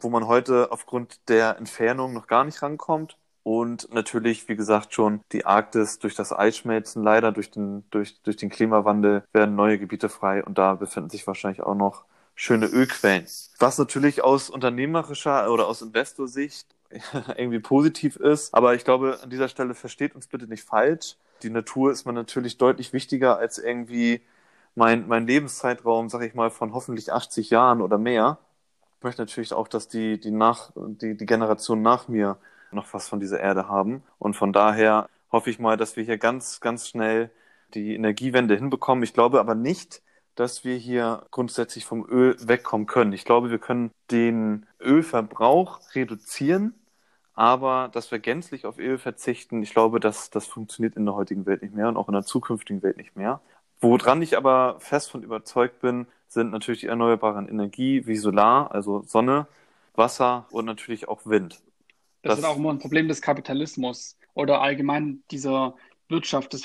wo 0.00 0.08
man 0.08 0.26
heute 0.26 0.72
aufgrund 0.72 1.28
der 1.28 1.58
Entfernung 1.58 2.14
noch 2.14 2.26
gar 2.26 2.44
nicht 2.44 2.62
rankommt. 2.62 3.18
Und 3.42 3.92
natürlich, 3.92 4.48
wie 4.48 4.56
gesagt, 4.56 4.92
schon 4.92 5.20
die 5.32 5.46
Arktis 5.46 5.98
durch 5.98 6.14
das 6.14 6.32
Eisschmelzen, 6.32 7.02
leider 7.02 7.32
durch 7.32 7.50
den, 7.50 7.84
durch, 7.90 8.20
durch 8.22 8.36
den 8.36 8.50
Klimawandel 8.50 9.24
werden 9.32 9.56
neue 9.56 9.78
Gebiete 9.78 10.08
frei 10.08 10.44
und 10.44 10.58
da 10.58 10.74
befinden 10.74 11.08
sich 11.08 11.26
wahrscheinlich 11.26 11.62
auch 11.62 11.74
noch 11.74 12.04
schöne 12.34 12.66
Ölquellen. 12.66 13.26
Was 13.58 13.78
natürlich 13.78 14.22
aus 14.22 14.50
unternehmerischer 14.50 15.50
oder 15.50 15.66
aus 15.66 15.82
Investorsicht 15.82 16.66
irgendwie 17.36 17.60
positiv 17.60 18.16
ist. 18.16 18.54
Aber 18.54 18.74
ich 18.74 18.84
glaube, 18.84 19.18
an 19.22 19.30
dieser 19.30 19.48
Stelle 19.48 19.74
versteht 19.74 20.14
uns 20.14 20.26
bitte 20.26 20.46
nicht 20.46 20.64
falsch. 20.64 21.16
Die 21.42 21.50
Natur 21.50 21.92
ist 21.92 22.04
mir 22.04 22.12
natürlich 22.12 22.58
deutlich 22.58 22.92
wichtiger 22.92 23.38
als 23.38 23.58
irgendwie 23.58 24.20
mein, 24.74 25.08
mein 25.08 25.26
Lebenszeitraum, 25.26 26.08
sag 26.08 26.22
ich 26.22 26.34
mal, 26.34 26.50
von 26.50 26.72
hoffentlich 26.72 27.12
80 27.12 27.50
Jahren 27.50 27.80
oder 27.80 27.98
mehr. 27.98 28.38
Ich 28.98 29.04
möchte 29.04 29.22
natürlich 29.22 29.52
auch, 29.52 29.68
dass 29.68 29.88
die, 29.88 30.20
die, 30.20 30.30
nach, 30.30 30.72
die, 30.74 31.16
die 31.16 31.26
Generation 31.26 31.82
nach 31.82 32.08
mir 32.08 32.36
noch 32.72 32.92
was 32.92 33.08
von 33.08 33.20
dieser 33.20 33.40
Erde 33.40 33.68
haben. 33.68 34.02
Und 34.18 34.34
von 34.34 34.52
daher 34.52 35.08
hoffe 35.32 35.50
ich 35.50 35.58
mal, 35.58 35.76
dass 35.76 35.96
wir 35.96 36.04
hier 36.04 36.18
ganz, 36.18 36.60
ganz 36.60 36.88
schnell 36.88 37.30
die 37.74 37.94
Energiewende 37.94 38.56
hinbekommen. 38.56 39.04
Ich 39.04 39.14
glaube 39.14 39.40
aber 39.40 39.54
nicht, 39.54 40.02
dass 40.34 40.64
wir 40.64 40.76
hier 40.76 41.26
grundsätzlich 41.30 41.84
vom 41.84 42.06
Öl 42.08 42.36
wegkommen 42.40 42.86
können. 42.86 43.12
Ich 43.12 43.24
glaube, 43.24 43.50
wir 43.50 43.58
können 43.58 43.90
den 44.10 44.66
Ölverbrauch 44.80 45.80
reduzieren, 45.94 46.74
aber 47.34 47.88
dass 47.92 48.10
wir 48.10 48.18
gänzlich 48.18 48.66
auf 48.66 48.78
Öl 48.78 48.98
verzichten, 48.98 49.62
ich 49.62 49.72
glaube, 49.72 50.00
das, 50.00 50.30
das 50.30 50.46
funktioniert 50.46 50.96
in 50.96 51.04
der 51.04 51.14
heutigen 51.14 51.46
Welt 51.46 51.62
nicht 51.62 51.74
mehr 51.74 51.88
und 51.88 51.96
auch 51.96 52.08
in 52.08 52.14
der 52.14 52.22
zukünftigen 52.22 52.82
Welt 52.82 52.96
nicht 52.96 53.16
mehr. 53.16 53.40
Woran 53.80 54.20
ich 54.22 54.36
aber 54.36 54.76
fest 54.80 55.10
von 55.10 55.22
überzeugt 55.22 55.80
bin, 55.80 56.06
sind 56.28 56.50
natürlich 56.50 56.80
die 56.80 56.86
erneuerbaren 56.86 57.48
Energie 57.48 58.06
wie 58.06 58.16
Solar, 58.16 58.72
also 58.72 59.02
Sonne, 59.06 59.46
Wasser 59.94 60.46
und 60.50 60.64
natürlich 60.64 61.08
auch 61.08 61.20
Wind. 61.24 61.60
Das, 62.22 62.32
das 62.32 62.38
ist 62.40 62.44
auch 62.44 62.56
immer 62.56 62.70
ein 62.70 62.78
Problem 62.78 63.08
des 63.08 63.22
Kapitalismus 63.22 64.18
oder 64.34 64.60
allgemein 64.60 65.22
dieser 65.30 65.74
Wirtschaft. 66.08 66.54
Es, 66.54 66.64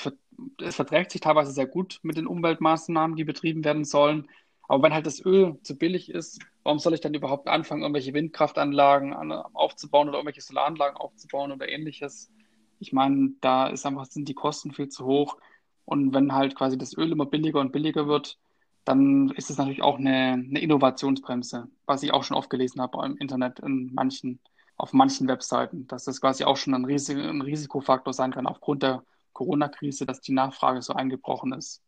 verträgt 0.74 1.12
sich 1.12 1.20
teilweise 1.20 1.52
sehr 1.52 1.66
gut 1.66 1.98
mit 2.02 2.16
den 2.16 2.26
Umweltmaßnahmen, 2.26 3.16
die 3.16 3.24
betrieben 3.24 3.64
werden 3.64 3.84
sollen. 3.84 4.28
Aber 4.68 4.82
wenn 4.82 4.92
halt 4.92 5.06
das 5.06 5.24
Öl 5.24 5.58
zu 5.62 5.78
billig 5.78 6.10
ist, 6.10 6.40
warum 6.64 6.78
soll 6.78 6.94
ich 6.94 7.00
dann 7.00 7.14
überhaupt 7.14 7.48
anfangen, 7.48 7.82
irgendwelche 7.82 8.12
Windkraftanlagen 8.12 9.14
aufzubauen 9.14 10.08
oder 10.08 10.18
irgendwelche 10.18 10.42
Solaranlagen 10.42 10.96
aufzubauen 10.96 11.52
oder 11.52 11.68
ähnliches? 11.68 12.30
Ich 12.78 12.92
meine, 12.92 13.30
da 13.40 13.68
ist 13.68 13.86
einfach, 13.86 14.06
sind 14.06 14.28
die 14.28 14.34
Kosten 14.34 14.72
viel 14.72 14.88
zu 14.88 15.06
hoch. 15.06 15.38
Und 15.84 16.12
wenn 16.12 16.34
halt 16.34 16.56
quasi 16.56 16.76
das 16.76 16.96
Öl 16.98 17.12
immer 17.12 17.26
billiger 17.26 17.60
und 17.60 17.72
billiger 17.72 18.08
wird, 18.08 18.38
dann 18.84 19.30
ist 19.30 19.50
es 19.50 19.58
natürlich 19.58 19.82
auch 19.82 19.98
eine, 19.98 20.32
eine 20.32 20.60
Innovationsbremse, 20.60 21.68
was 21.86 22.02
ich 22.02 22.12
auch 22.12 22.24
schon 22.24 22.36
oft 22.36 22.50
gelesen 22.50 22.80
habe 22.80 23.04
im 23.04 23.16
Internet 23.16 23.60
in 23.60 23.92
manchen, 23.94 24.40
auf 24.76 24.92
manchen 24.92 25.28
Webseiten, 25.28 25.86
dass 25.86 26.04
das 26.04 26.20
quasi 26.20 26.44
auch 26.44 26.56
schon 26.56 26.74
ein, 26.74 26.84
Risik 26.84 27.18
ein 27.18 27.40
Risikofaktor 27.40 28.12
sein 28.12 28.32
kann 28.32 28.46
aufgrund 28.46 28.82
der 28.82 29.02
Corona-Krise, 29.32 30.06
dass 30.06 30.20
die 30.20 30.32
Nachfrage 30.32 30.82
so 30.82 30.94
eingebrochen 30.94 31.52
ist. 31.52 31.82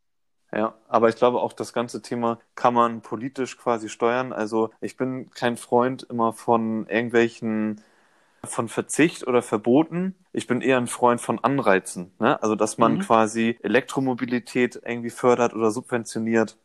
Ja, 0.52 0.74
aber 0.88 1.10
ich 1.10 1.16
glaube 1.16 1.40
auch 1.40 1.52
das 1.52 1.72
ganze 1.74 2.00
Thema 2.00 2.38
kann 2.54 2.72
man 2.72 3.02
politisch 3.02 3.58
quasi 3.58 3.88
steuern. 3.88 4.32
Also 4.32 4.70
ich 4.80 4.96
bin 4.96 5.30
kein 5.30 5.58
Freund 5.58 6.04
immer 6.04 6.32
von 6.32 6.86
irgendwelchen 6.86 7.82
von 8.44 8.68
Verzicht 8.68 9.26
oder 9.26 9.42
Verboten. 9.42 10.14
Ich 10.32 10.46
bin 10.46 10.60
eher 10.60 10.78
ein 10.78 10.86
Freund 10.86 11.20
von 11.20 11.38
Anreizen. 11.42 12.12
Ne? 12.18 12.40
Also, 12.42 12.54
dass 12.54 12.78
man 12.78 12.94
mhm. 12.94 13.00
quasi 13.00 13.58
Elektromobilität 13.62 14.80
irgendwie 14.84 15.10
fördert 15.10 15.54
oder 15.54 15.70
subventioniert. 15.70 16.56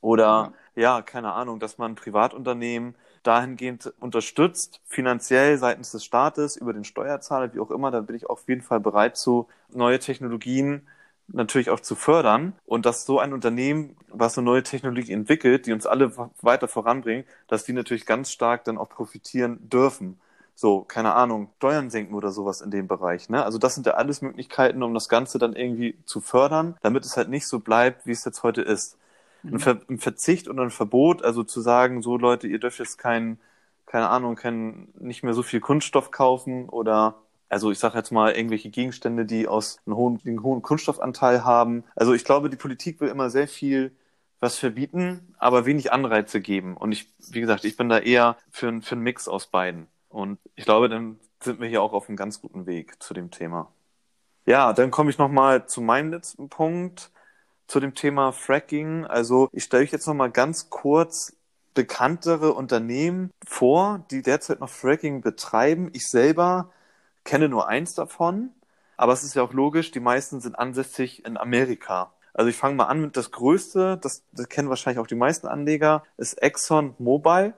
Oder, 0.00 0.52
ja. 0.74 0.96
ja, 0.96 1.02
keine 1.02 1.32
Ahnung, 1.32 1.58
dass 1.58 1.78
man 1.78 1.94
Privatunternehmen 1.94 2.96
dahingehend 3.22 3.92
unterstützt, 4.00 4.80
finanziell 4.86 5.58
seitens 5.58 5.92
des 5.92 6.04
Staates, 6.04 6.56
über 6.56 6.72
den 6.72 6.84
Steuerzahler, 6.84 7.54
wie 7.54 7.60
auch 7.60 7.70
immer. 7.70 7.90
Da 7.90 8.00
bin 8.00 8.16
ich 8.16 8.28
auf 8.28 8.48
jeden 8.48 8.62
Fall 8.62 8.80
bereit 8.80 9.16
zu, 9.16 9.48
neue 9.72 9.98
Technologien 9.98 10.86
natürlich 11.28 11.70
auch 11.70 11.80
zu 11.80 11.94
fördern 11.94 12.52
und 12.66 12.84
dass 12.84 13.06
so 13.06 13.18
ein 13.18 13.32
Unternehmen, 13.32 13.96
was 14.08 14.36
eine 14.36 14.44
neue 14.44 14.62
Technologie 14.62 15.12
entwickelt, 15.12 15.66
die 15.66 15.72
uns 15.72 15.86
alle 15.86 16.12
weiter 16.42 16.68
voranbringt, 16.68 17.26
dass 17.46 17.64
die 17.64 17.72
natürlich 17.72 18.06
ganz 18.06 18.30
stark 18.30 18.64
dann 18.64 18.76
auch 18.76 18.88
profitieren 18.88 19.58
dürfen 19.68 20.18
so, 20.54 20.82
keine 20.82 21.14
Ahnung, 21.14 21.48
Steuern 21.56 21.90
senken 21.90 22.14
oder 22.14 22.30
sowas 22.30 22.60
in 22.60 22.70
dem 22.70 22.86
Bereich. 22.86 23.28
Ne? 23.28 23.44
Also 23.44 23.58
das 23.58 23.74
sind 23.74 23.86
ja 23.86 23.94
alles 23.94 24.22
Möglichkeiten, 24.22 24.82
um 24.82 24.94
das 24.94 25.08
Ganze 25.08 25.38
dann 25.38 25.54
irgendwie 25.54 25.96
zu 26.04 26.20
fördern, 26.20 26.76
damit 26.82 27.04
es 27.04 27.16
halt 27.16 27.28
nicht 27.28 27.46
so 27.46 27.58
bleibt, 27.58 28.06
wie 28.06 28.12
es 28.12 28.24
jetzt 28.24 28.42
heute 28.42 28.62
ist. 28.62 28.98
Ein, 29.44 29.58
Ver 29.58 29.80
ein 29.88 29.98
Verzicht 29.98 30.48
und 30.48 30.58
ein 30.60 30.70
Verbot, 30.70 31.22
also 31.24 31.42
zu 31.42 31.60
sagen, 31.60 32.02
so 32.02 32.16
Leute, 32.16 32.46
ihr 32.46 32.60
dürft 32.60 32.78
jetzt 32.78 32.98
kein, 32.98 33.38
keine 33.86 34.08
Ahnung, 34.08 34.36
kein, 34.36 34.88
nicht 34.98 35.22
mehr 35.22 35.34
so 35.34 35.42
viel 35.42 35.60
Kunststoff 35.60 36.10
kaufen 36.10 36.68
oder 36.68 37.16
also 37.48 37.70
ich 37.70 37.78
sage 37.78 37.98
jetzt 37.98 38.10
mal 38.12 38.32
irgendwelche 38.32 38.70
Gegenstände, 38.70 39.26
die 39.26 39.46
aus 39.46 39.78
einem 39.84 39.96
hohen, 39.96 40.20
einen 40.24 40.42
hohen 40.42 40.62
Kunststoffanteil 40.62 41.44
haben. 41.44 41.84
Also 41.94 42.14
ich 42.14 42.24
glaube, 42.24 42.48
die 42.48 42.56
Politik 42.56 42.98
will 43.00 43.08
immer 43.08 43.28
sehr 43.28 43.46
viel 43.46 43.94
was 44.40 44.56
verbieten, 44.58 45.34
aber 45.38 45.66
wenig 45.66 45.92
Anreize 45.92 46.40
geben. 46.40 46.78
Und 46.78 46.92
ich, 46.92 47.12
wie 47.30 47.42
gesagt, 47.42 47.64
ich 47.64 47.76
bin 47.76 47.90
da 47.90 47.98
eher 47.98 48.38
für, 48.50 48.80
für 48.80 48.94
einen 48.94 49.04
Mix 49.04 49.28
aus 49.28 49.48
beiden. 49.48 49.86
Und 50.08 50.38
ich 50.56 50.64
glaube, 50.64 50.88
dann 50.88 51.20
sind 51.40 51.60
wir 51.60 51.68
hier 51.68 51.82
auch 51.82 51.92
auf 51.92 52.08
einem 52.08 52.16
ganz 52.16 52.40
guten 52.40 52.66
Weg 52.66 53.02
zu 53.02 53.12
dem 53.12 53.30
Thema. 53.30 53.70
Ja, 54.46 54.72
dann 54.72 54.90
komme 54.90 55.10
ich 55.10 55.18
nochmal 55.18 55.66
zu 55.66 55.80
meinem 55.80 56.10
letzten 56.10 56.48
Punkt, 56.48 57.10
zu 57.72 57.80
dem 57.80 57.94
Thema 57.94 58.32
Fracking. 58.32 59.06
Also 59.06 59.48
ich 59.50 59.64
stelle 59.64 59.84
euch 59.84 59.92
jetzt 59.92 60.06
nochmal 60.06 60.30
ganz 60.30 60.68
kurz 60.68 61.34
bekanntere 61.72 62.52
Unternehmen 62.52 63.30
vor, 63.46 64.04
die 64.10 64.20
derzeit 64.20 64.60
noch 64.60 64.68
Fracking 64.68 65.22
betreiben. 65.22 65.88
Ich 65.94 66.10
selber 66.10 66.70
kenne 67.24 67.48
nur 67.48 67.68
eins 67.68 67.94
davon, 67.94 68.50
aber 68.98 69.14
es 69.14 69.22
ist 69.22 69.34
ja 69.34 69.42
auch 69.42 69.54
logisch, 69.54 69.90
die 69.90 70.00
meisten 70.00 70.42
sind 70.42 70.58
ansässig 70.58 71.24
in 71.24 71.38
Amerika. 71.38 72.12
Also 72.34 72.50
ich 72.50 72.56
fange 72.58 72.74
mal 72.74 72.88
an 72.88 73.00
mit 73.00 73.16
das 73.16 73.30
größte, 73.30 73.96
das, 73.96 74.22
das 74.32 74.50
kennen 74.50 74.68
wahrscheinlich 74.68 75.00
auch 75.00 75.06
die 75.06 75.14
meisten 75.14 75.46
Anleger, 75.46 76.02
ist 76.18 76.34
Exxon 76.42 76.94
Mobil. 76.98 77.54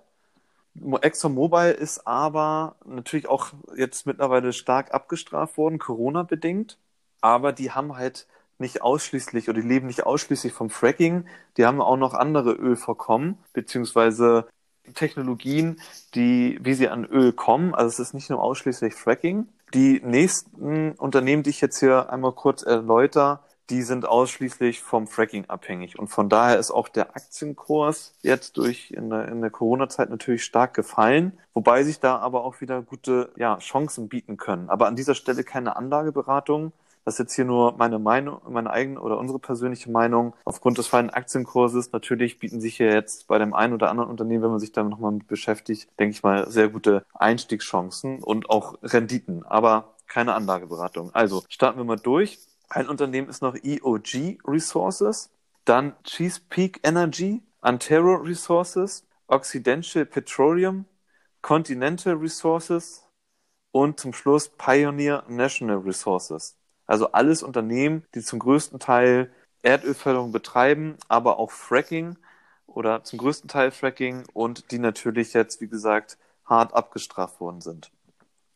ExxonMobil 0.77 1.73
ist 1.73 2.07
aber 2.07 2.77
natürlich 2.85 3.29
auch 3.29 3.49
jetzt 3.77 4.07
mittlerweile 4.07 4.53
stark 4.53 4.95
abgestraft 4.95 5.59
worden, 5.59 5.81
Corona-bedingt. 5.81 6.79
Aber 7.21 7.53
die 7.53 7.73
haben 7.73 7.97
halt 7.97 8.29
nicht 8.59 8.83
ausschließlich 8.83 9.49
oder 9.49 9.61
die 9.61 9.69
leben 9.69 9.87
nicht 9.87 10.07
ausschließlich 10.07 10.53
vom 10.53 10.71
Fracking. 10.71 11.27
Die 11.57 11.67
haben 11.67 11.81
auch 11.81 11.97
noch 11.97 12.15
andere 12.15 12.53
Ölvorkommen, 12.53 13.39
beziehungsweise 13.53 14.47
Technologien, 14.95 15.81
die, 16.15 16.59
wie 16.63 16.75
sie 16.75 16.89
an 16.89 17.05
Öl 17.05 17.33
kommen. 17.33 17.75
Also 17.75 17.89
es 17.89 17.99
ist 18.09 18.15
nicht 18.15 18.31
nur 18.31 18.43
ausschließlich 18.43 18.95
Fracking. 18.95 19.49
Die 19.73 20.01
nächsten 20.05 20.93
Unternehmen, 20.93 21.43
die 21.43 21.51
ich 21.51 21.61
jetzt 21.61 21.81
hier 21.81 22.11
einmal 22.11 22.33
kurz 22.33 22.63
erläutere, 22.63 23.41
die 23.71 23.83
sind 23.83 24.07
ausschließlich 24.07 24.83
vom 24.83 25.07
Fracking 25.07 25.47
abhängig. 25.47 25.99
Und 25.99 26.09
von 26.09 26.29
daher 26.29 26.59
ist 26.59 26.71
auch 26.71 26.89
der 26.89 27.17
Aktienkurs 27.17 28.15
jetzt 28.23 28.59
durch 28.59 28.91
in 28.91 29.09
der, 29.09 29.29
in 29.29 29.41
der 29.41 29.51
Corona-Zeit 29.51 30.11
natürlich 30.11 30.45
stark 30.45 30.75
gefallen, 30.75 31.39
wobei 31.55 31.83
sich 31.83 31.99
da 31.99 32.19
aber 32.19 32.45
auch 32.45 32.61
wieder 32.61 32.83
gute 32.83 33.33
ja, 33.37 33.57
Chancen 33.59 34.09
bieten 34.09 34.37
können. 34.37 34.69
Aber 34.69 34.87
an 34.87 34.97
dieser 34.97 35.15
Stelle 35.15 35.45
keine 35.45 35.77
Anlageberatung. 35.77 36.73
Das 37.05 37.15
ist 37.15 37.19
jetzt 37.19 37.35
hier 37.35 37.45
nur 37.45 37.77
meine 37.77 37.99
Meinung, 37.99 38.41
meine 38.49 38.71
eigene 38.71 39.01
oder 39.01 39.19
unsere 39.19 39.39
persönliche 39.39 39.91
Meinung. 39.91 40.35
Aufgrund 40.45 40.79
des 40.79 40.87
fallenden 40.87 41.15
Aktienkurses 41.15 41.93
natürlich 41.93 42.39
bieten 42.39 42.61
sich 42.63 42.77
hier 42.79 42.93
jetzt 42.93 43.27
bei 43.27 43.39
dem 43.39 43.53
einen 43.53 43.75
oder 43.75 43.91
anderen 43.91 44.09
Unternehmen, 44.09 44.43
wenn 44.45 44.51
man 44.51 44.59
sich 44.61 44.73
damit 44.73 44.91
nochmal 44.91 45.13
mit 45.13 45.27
beschäftigt, 45.27 45.89
denke 45.99 46.13
ich 46.13 46.23
mal, 46.23 46.51
sehr 46.51 46.69
gute 46.69 47.05
Einstiegschancen 47.13 48.23
und 48.23 48.49
auch 48.49 48.79
Renditen, 48.83 49.45
aber 49.45 49.95
keine 50.07 50.35
Anlageberatung. 50.35 51.15
Also 51.15 51.45
starten 51.49 51.79
wir 51.79 51.85
mal 51.85 51.97
durch. 51.97 52.39
Ein 52.71 52.89
Unternehmen 52.89 53.29
ist 53.29 53.43
noch 53.43 53.55
EOG 53.55 54.39
Resources. 54.47 55.31
Dann 55.65 55.95
Chesapeake 56.05 56.81
Energy, 56.83 57.43
Antero 57.61 58.15
Resources, 58.15 59.07
Occidental 59.27 60.07
Petroleum, 60.07 60.87
Continental 61.43 62.15
Resources 62.15 63.05
und 63.73 64.01
zum 64.01 64.13
Schluss 64.13 64.49
Pioneer 64.49 65.25
National 65.29 65.79
Resources. 65.79 66.57
Also 66.87 67.13
alles 67.13 67.43
Unternehmen, 67.43 68.05
die 68.15 68.21
zum 68.21 68.39
größten 68.39 68.79
Teil 68.79 69.31
Erdölförderung 69.63 70.33
betreiben, 70.33 70.97
aber 71.09 71.39
auch 71.39 71.51
Fracking 71.51 72.19
oder 72.67 73.03
zum 73.05 73.19
größten 73.19 73.49
Teil 73.49 73.71
Fracking 73.71 74.25
und 74.33 74.71
die 74.71 74.79
natürlich 74.79 75.33
jetzt, 75.33 75.61
wie 75.61 75.69
gesagt, 75.69 76.19
hart 76.45 76.75
abgestraft 76.75 77.41
worden 77.41 77.61
sind. 77.61 77.91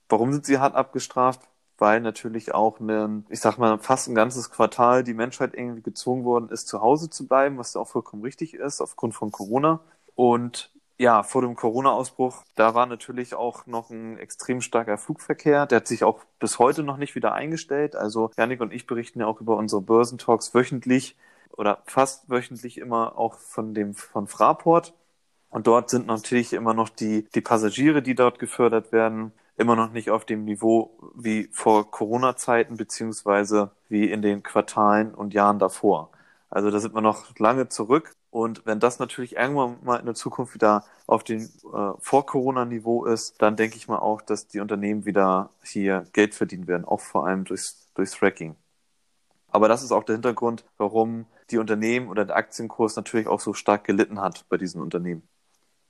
Warum 0.08 0.32
sind 0.32 0.46
sie 0.46 0.58
hart 0.58 0.74
abgestraft? 0.74 1.40
Weil 1.78 2.00
natürlich 2.00 2.52
auch 2.54 2.80
ein, 2.80 3.24
ich 3.28 3.40
sag 3.40 3.56
mal, 3.56 3.78
fast 3.78 4.08
ein 4.08 4.14
ganzes 4.14 4.50
Quartal 4.50 5.04
die 5.04 5.14
Menschheit 5.14 5.54
irgendwie 5.54 5.82
gezwungen 5.82 6.24
worden 6.24 6.48
ist, 6.50 6.66
zu 6.66 6.80
Hause 6.80 7.08
zu 7.08 7.26
bleiben, 7.28 7.56
was 7.56 7.74
ja 7.74 7.80
auch 7.80 7.88
vollkommen 7.88 8.22
richtig 8.22 8.54
ist, 8.54 8.80
aufgrund 8.80 9.14
von 9.14 9.30
Corona. 9.30 9.80
Und 10.16 10.72
ja, 10.98 11.22
vor 11.22 11.42
dem 11.42 11.54
Corona-Ausbruch, 11.54 12.44
da 12.56 12.74
war 12.74 12.86
natürlich 12.86 13.34
auch 13.34 13.66
noch 13.66 13.90
ein 13.90 14.18
extrem 14.18 14.60
starker 14.60 14.98
Flugverkehr. 14.98 15.66
Der 15.66 15.76
hat 15.76 15.86
sich 15.86 16.02
auch 16.02 16.24
bis 16.40 16.58
heute 16.58 16.82
noch 16.82 16.96
nicht 16.96 17.14
wieder 17.14 17.34
eingestellt. 17.34 17.94
Also 17.94 18.30
Janik 18.36 18.60
und 18.60 18.72
ich 18.72 18.86
berichten 18.86 19.20
ja 19.20 19.26
auch 19.26 19.40
über 19.40 19.56
unsere 19.56 19.80
Börsentalks 19.80 20.54
wöchentlich 20.54 21.16
oder 21.56 21.82
fast 21.86 22.28
wöchentlich 22.30 22.78
immer 22.78 23.16
auch 23.16 23.34
von 23.38 23.74
dem 23.74 23.94
von 23.94 24.26
Fraport. 24.26 24.92
Und 25.50 25.66
dort 25.68 25.88
sind 25.90 26.06
natürlich 26.06 26.52
immer 26.52 26.74
noch 26.74 26.88
die, 26.88 27.26
die 27.34 27.40
Passagiere, 27.40 28.02
die 28.02 28.14
dort 28.14 28.38
gefördert 28.40 28.92
werden, 28.92 29.32
immer 29.56 29.76
noch 29.76 29.92
nicht 29.92 30.10
auf 30.10 30.24
dem 30.24 30.44
Niveau 30.44 30.90
wie 31.14 31.48
vor 31.52 31.90
Corona-Zeiten 31.90 32.76
beziehungsweise 32.76 33.70
wie 33.88 34.10
in 34.10 34.22
den 34.22 34.42
Quartalen 34.42 35.14
und 35.14 35.32
Jahren 35.34 35.58
davor. 35.60 36.10
Also 36.50 36.70
da 36.70 36.80
sind 36.80 36.94
wir 36.94 37.00
noch 37.02 37.38
lange 37.38 37.68
zurück. 37.68 38.14
Und 38.30 38.66
wenn 38.66 38.78
das 38.78 38.98
natürlich 38.98 39.36
irgendwann 39.36 39.78
mal 39.82 39.96
in 39.96 40.06
der 40.06 40.14
Zukunft 40.14 40.54
wieder 40.54 40.84
auf 41.06 41.24
dem 41.24 41.40
äh, 41.40 41.92
Vor-Corona-Niveau 41.98 43.06
ist, 43.06 43.40
dann 43.40 43.56
denke 43.56 43.76
ich 43.76 43.88
mal 43.88 43.98
auch, 43.98 44.20
dass 44.20 44.48
die 44.48 44.60
Unternehmen 44.60 45.06
wieder 45.06 45.50
hier 45.62 46.04
Geld 46.12 46.34
verdienen 46.34 46.66
werden, 46.66 46.84
auch 46.84 47.00
vor 47.00 47.26
allem 47.26 47.44
durchs, 47.44 47.90
durchs 47.94 48.14
Fracking. 48.14 48.56
Aber 49.50 49.68
das 49.68 49.82
ist 49.82 49.92
auch 49.92 50.04
der 50.04 50.16
Hintergrund, 50.16 50.64
warum 50.76 51.26
die 51.50 51.58
Unternehmen 51.58 52.08
oder 52.08 52.26
der 52.26 52.36
Aktienkurs 52.36 52.96
natürlich 52.96 53.26
auch 53.26 53.40
so 53.40 53.54
stark 53.54 53.84
gelitten 53.84 54.20
hat 54.20 54.44
bei 54.50 54.58
diesen 54.58 54.82
Unternehmen. 54.82 55.26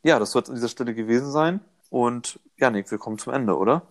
Ja, 0.05 0.21
das 0.21 0.31
soll 0.31 0.43
es 0.43 0.49
an 0.49 0.55
dieser 0.55 0.69
Stelle 0.69 0.95
gewesen 0.95 1.33
sein. 1.33 1.61
Und 1.91 2.39
Janik, 2.57 2.91
wir 2.91 2.99
kommen 2.99 3.19
zum 3.19 3.33
Ende, 3.33 3.57
oder? 3.57 3.83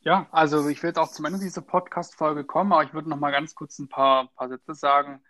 Ja, 0.00 0.26
also 0.32 0.66
ich 0.68 0.82
jetzt 0.82 0.98
auch 0.98 1.10
zum 1.10 1.26
Ende 1.26 1.38
dieser 1.38 1.60
Podcast-Folge 1.60 2.44
kommen, 2.44 2.72
aber 2.72 2.82
ich 2.82 2.94
würde 2.94 3.08
noch 3.08 3.18
mal 3.18 3.30
ganz 3.30 3.54
kurz 3.54 3.78
ein 3.78 3.88
paar, 3.88 4.28
paar 4.34 4.48
Sätze 4.48 4.74
sagen. 4.74 5.22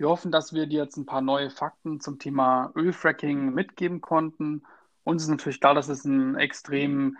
Wir 0.00 0.08
hoffen, 0.08 0.32
dass 0.32 0.54
wir 0.54 0.66
dir 0.66 0.82
jetzt 0.82 0.96
ein 0.96 1.04
paar 1.04 1.20
neue 1.20 1.50
Fakten 1.50 2.00
zum 2.00 2.18
Thema 2.18 2.72
Ölfracking 2.74 3.52
mitgeben 3.52 4.00
konnten. 4.00 4.62
Uns 5.04 5.24
ist 5.24 5.28
natürlich 5.28 5.60
klar, 5.60 5.74
dass 5.74 5.90
es 5.90 6.06
ein 6.06 6.36
extrem 6.36 7.18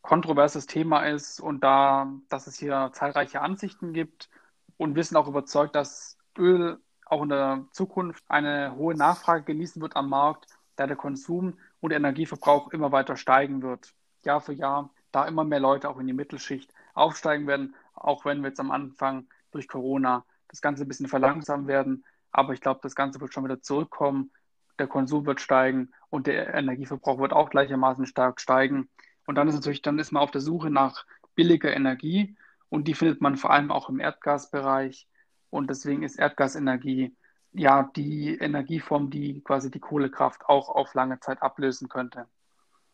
kontroverses 0.00 0.64
Thema 0.64 1.02
ist 1.02 1.38
und 1.38 1.62
da, 1.62 2.10
dass 2.30 2.46
es 2.46 2.58
hier 2.58 2.88
zahlreiche 2.94 3.42
Ansichten 3.42 3.92
gibt 3.92 4.30
und 4.78 4.94
wir 4.94 5.04
sind 5.04 5.18
auch 5.18 5.28
überzeugt, 5.28 5.76
dass 5.76 6.16
Öl 6.38 6.80
auch 7.04 7.22
in 7.24 7.28
der 7.28 7.66
Zukunft 7.72 8.24
eine 8.28 8.74
hohe 8.74 8.94
Nachfrage 8.94 9.44
genießen 9.44 9.82
wird 9.82 9.94
am 9.94 10.08
Markt, 10.08 10.46
da 10.76 10.86
der 10.86 10.96
Konsum 10.96 11.58
und 11.80 11.90
der 11.90 11.98
Energieverbrauch 11.98 12.72
immer 12.72 12.90
weiter 12.90 13.18
steigen 13.18 13.60
wird, 13.60 13.92
Jahr 14.22 14.40
für 14.40 14.54
Jahr, 14.54 14.88
da 15.12 15.26
immer 15.26 15.44
mehr 15.44 15.60
Leute 15.60 15.90
auch 15.90 15.98
in 15.98 16.06
die 16.06 16.14
Mittelschicht 16.14 16.72
aufsteigen 16.94 17.46
werden, 17.46 17.74
auch 17.92 18.24
wenn 18.24 18.40
wir 18.40 18.48
jetzt 18.48 18.60
am 18.60 18.70
Anfang 18.70 19.26
durch 19.50 19.68
Corona 19.68 20.24
das 20.48 20.62
Ganze 20.62 20.84
ein 20.84 20.88
bisschen 20.88 21.08
verlangsamen 21.08 21.66
werden. 21.66 22.04
Aber 22.34 22.52
ich 22.52 22.60
glaube, 22.60 22.80
das 22.82 22.96
Ganze 22.96 23.20
wird 23.20 23.32
schon 23.32 23.44
wieder 23.44 23.62
zurückkommen. 23.62 24.32
Der 24.80 24.88
Konsum 24.88 25.24
wird 25.24 25.40
steigen 25.40 25.92
und 26.10 26.26
der 26.26 26.52
Energieverbrauch 26.52 27.20
wird 27.20 27.32
auch 27.32 27.48
gleichermaßen 27.48 28.06
stark 28.06 28.40
steigen. 28.40 28.90
Und 29.24 29.36
dann 29.36 29.46
ist 29.46 29.54
natürlich, 29.54 29.82
dann 29.82 30.00
ist 30.00 30.10
man 30.10 30.20
auf 30.22 30.32
der 30.32 30.40
Suche 30.40 30.68
nach 30.68 31.06
billiger 31.36 31.72
Energie 31.72 32.36
und 32.70 32.88
die 32.88 32.94
findet 32.94 33.20
man 33.20 33.36
vor 33.36 33.52
allem 33.52 33.70
auch 33.70 33.88
im 33.88 34.00
Erdgasbereich. 34.00 35.06
Und 35.50 35.70
deswegen 35.70 36.02
ist 36.02 36.18
Erdgasenergie 36.18 37.16
ja 37.52 37.88
die 37.94 38.36
Energieform, 38.36 39.10
die 39.10 39.40
quasi 39.42 39.70
die 39.70 39.78
Kohlekraft 39.78 40.44
auch 40.46 40.68
auf 40.68 40.92
lange 40.94 41.20
Zeit 41.20 41.40
ablösen 41.40 41.88
könnte. 41.88 42.26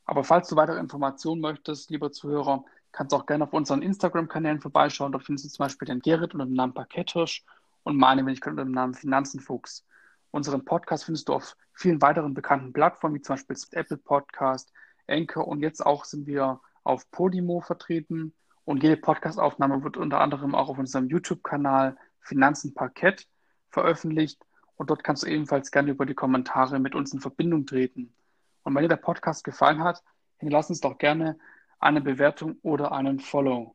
Aber 0.04 0.22
falls 0.22 0.48
du 0.48 0.56
weitere 0.56 0.78
Informationen 0.78 1.40
möchtest, 1.40 1.90
lieber 1.90 2.12
Zuhörer, 2.12 2.62
kannst 2.92 3.14
du 3.14 3.16
auch 3.16 3.24
gerne 3.24 3.44
auf 3.44 3.54
unseren 3.54 3.80
Instagram-Kanälen 3.80 4.60
vorbeischauen. 4.60 5.12
Dort 5.12 5.24
findest 5.24 5.46
du 5.46 5.48
zum 5.48 5.64
Beispiel 5.64 5.86
den 5.86 6.00
Gerrit 6.00 6.34
unter 6.34 6.44
dem 6.44 6.52
Namen 6.52 6.74
Parkettisch 6.74 7.42
und 7.82 7.96
meine 7.96 8.24
Wenigkeit 8.24 8.52
unter 8.52 8.64
dem 8.64 8.72
Namen 8.72 8.94
Finanzenfuchs. 8.94 9.86
Unseren 10.30 10.64
Podcast 10.64 11.04
findest 11.04 11.28
du 11.28 11.34
auf 11.34 11.56
vielen 11.72 12.00
weiteren 12.02 12.34
bekannten 12.34 12.72
Plattformen, 12.72 13.16
wie 13.16 13.22
zum 13.22 13.34
Beispiel 13.34 13.56
Apple 13.72 13.96
Podcast, 13.96 14.72
Anchor 15.08 15.48
und 15.48 15.60
jetzt 15.60 15.84
auch 15.84 16.04
sind 16.04 16.26
wir 16.26 16.60
auf 16.84 17.10
Podimo 17.10 17.60
vertreten. 17.60 18.34
Und 18.64 18.82
jede 18.82 18.96
Podcastaufnahme 18.96 19.82
wird 19.82 19.96
unter 19.96 20.20
anderem 20.20 20.54
auch 20.54 20.68
auf 20.68 20.78
unserem 20.78 21.08
YouTube-Kanal 21.08 21.96
Finanzen 22.20 22.74
Parkett 22.74 23.26
veröffentlicht. 23.70 24.40
Und 24.76 24.90
dort 24.90 25.02
kannst 25.02 25.24
du 25.24 25.26
ebenfalls 25.26 25.70
gerne 25.70 25.90
über 25.90 26.06
die 26.06 26.14
Kommentare 26.14 26.78
mit 26.78 26.94
uns 26.94 27.12
in 27.12 27.20
Verbindung 27.20 27.66
treten. 27.66 28.14
Und 28.62 28.74
wenn 28.74 28.82
dir 28.82 28.88
der 28.88 28.96
Podcast 28.96 29.44
gefallen 29.44 29.82
hat, 29.82 30.02
hinterlass 30.38 30.70
uns 30.70 30.80
doch 30.80 30.98
gerne 30.98 31.38
eine 31.80 32.00
Bewertung 32.00 32.58
oder 32.62 32.92
einen 32.92 33.18
Follow. 33.18 33.74